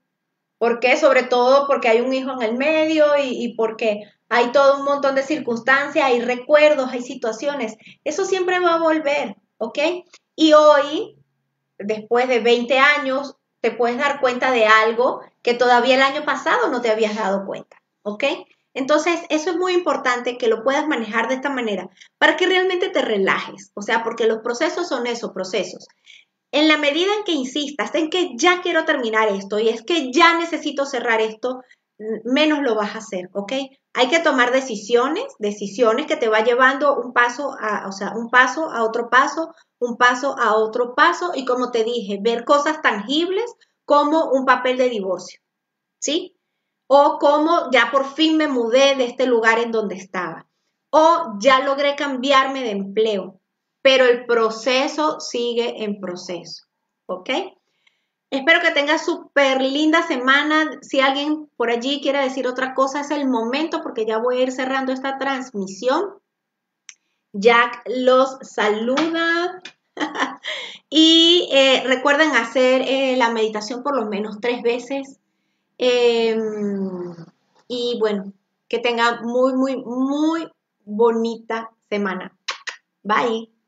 ¿Por 0.61 0.79
qué? 0.79 0.99
Sobre 0.99 1.23
todo 1.23 1.67
porque 1.67 1.89
hay 1.89 2.03
un 2.03 2.13
hijo 2.13 2.33
en 2.33 2.43
el 2.43 2.55
medio 2.55 3.17
y, 3.17 3.43
y 3.43 3.55
porque 3.55 4.03
hay 4.29 4.53
todo 4.53 4.77
un 4.77 4.85
montón 4.85 5.15
de 5.15 5.23
circunstancias, 5.23 6.05
hay 6.05 6.21
recuerdos, 6.21 6.91
hay 6.93 7.01
situaciones. 7.01 7.79
Eso 8.05 8.27
siempre 8.27 8.61
va 8.61 8.75
a 8.75 8.79
volver, 8.79 9.37
¿ok? 9.57 9.79
Y 10.37 10.53
hoy, 10.53 11.17
después 11.79 12.29
de 12.29 12.41
20 12.41 12.79
años, 12.79 13.37
te 13.63 13.71
puedes 13.71 13.97
dar 13.97 14.21
cuenta 14.21 14.51
de 14.51 14.67
algo 14.67 15.23
que 15.41 15.55
todavía 15.55 15.95
el 15.95 16.03
año 16.03 16.27
pasado 16.27 16.69
no 16.69 16.83
te 16.83 16.91
habías 16.91 17.17
dado 17.17 17.47
cuenta, 17.47 17.79
¿ok? 18.03 18.25
Entonces, 18.75 19.19
eso 19.31 19.51
es 19.51 19.57
muy 19.57 19.73
importante 19.73 20.37
que 20.37 20.49
lo 20.49 20.63
puedas 20.63 20.87
manejar 20.87 21.29
de 21.29 21.37
esta 21.37 21.49
manera 21.49 21.89
para 22.19 22.37
que 22.37 22.47
realmente 22.47 22.91
te 22.91 23.01
relajes, 23.01 23.71
o 23.73 23.81
sea, 23.81 24.05
porque 24.05 24.27
los 24.27 24.41
procesos 24.43 24.89
son 24.89 25.07
esos 25.07 25.33
procesos. 25.33 25.89
En 26.53 26.69
la 26.69 26.79
medida 26.79 27.15
en 27.17 27.25
que 27.25 27.33
insistas 27.33 27.95
en 27.95 28.11
que 28.11 28.33
ya 28.37 28.61
quiero 28.61 28.85
terminar 28.85 29.29
esto 29.29 29.59
y 29.59 29.69
es 29.69 29.83
que 29.83 30.11
ya 30.13 30.37
necesito 30.37 30.85
cerrar 30.85 31.21
esto, 31.21 31.61
menos 32.25 32.61
lo 32.61 32.75
vas 32.75 32.95
a 32.95 32.99
hacer, 32.99 33.29
¿ok? 33.33 33.53
Hay 33.93 34.09
que 34.09 34.21
tomar 34.21 34.53
decisiones, 34.53 35.25
decisiones 35.39 36.07
que 36.07 36.17
te 36.17 36.29
va 36.29 36.41
llevando 36.41 36.97
un 36.99 37.13
paso 37.13 37.55
a, 37.59 37.87
o 37.87 37.93
sea, 37.93 38.13
un 38.17 38.31
paso 38.31 38.71
a 38.71 38.85
otro 38.85 39.11
paso, 39.11 39.55
un 39.79 39.97
paso 39.97 40.37
a 40.39 40.55
otro 40.55 40.95
paso 40.95 41.33
y 41.35 41.45
como 41.45 41.71
te 41.71 41.85
dije, 41.85 42.19
ver 42.21 42.45
cosas 42.45 42.81
tangibles 42.83 43.53
como 43.85 44.31
un 44.31 44.45
papel 44.45 44.79
de 44.79 44.89
divorcio, 44.89 45.41
¿sí? 45.99 46.37
O 46.87 47.19
como 47.19 47.71
ya 47.71 47.91
por 47.91 48.07
fin 48.07 48.37
me 48.37 48.49
mudé 48.49 48.97
de 48.97 49.05
este 49.05 49.27
lugar 49.27 49.59
en 49.59 49.71
donde 49.71 49.97
estaba. 49.97 50.47
O 50.91 51.35
ya 51.39 51.61
logré 51.61 51.95
cambiarme 51.97 52.63
de 52.63 52.71
empleo, 52.71 53.40
pero 53.83 54.05
el 54.05 54.27
proceso 54.27 55.21
sigue 55.21 55.85
en 55.85 56.01
proceso, 56.01 56.65
¿ok? 57.07 57.31
Espero 58.31 58.61
que 58.61 58.71
tengas 58.71 59.05
súper 59.05 59.61
linda 59.61 60.07
semana. 60.07 60.79
Si 60.83 61.01
alguien 61.01 61.49
por 61.57 61.71
allí 61.71 62.01
quiere 62.01 62.21
decir 62.21 62.47
otra 62.47 62.75
cosa, 62.75 63.01
es 63.01 63.11
el 63.11 63.29
momento 63.29 63.83
porque 63.83 64.07
ya 64.07 64.19
voy 64.19 64.39
a 64.39 64.43
ir 64.43 64.53
cerrando 64.53 64.93
esta 64.93 65.19
transmisión. 65.19 66.15
Jack 67.33 67.83
los 67.87 68.39
saluda. 68.43 69.61
y 70.91 71.49
eh, 71.53 71.83
recuerden 71.87 72.31
hacer 72.31 72.83
eh, 72.83 73.17
la 73.17 73.31
meditación 73.31 73.83
por 73.83 73.97
lo 73.97 74.07
menos 74.07 74.39
tres 74.41 74.63
veces. 74.63 75.19
Em, 75.77 77.15
y 77.67 77.99
bueno, 77.99 78.33
que 78.69 78.79
tengan 78.79 79.25
muy, 79.25 79.55
muy, 79.55 79.83
muy 79.83 80.49
bonita 80.85 81.71
semana. 81.89 82.37
Bye. 83.03 83.60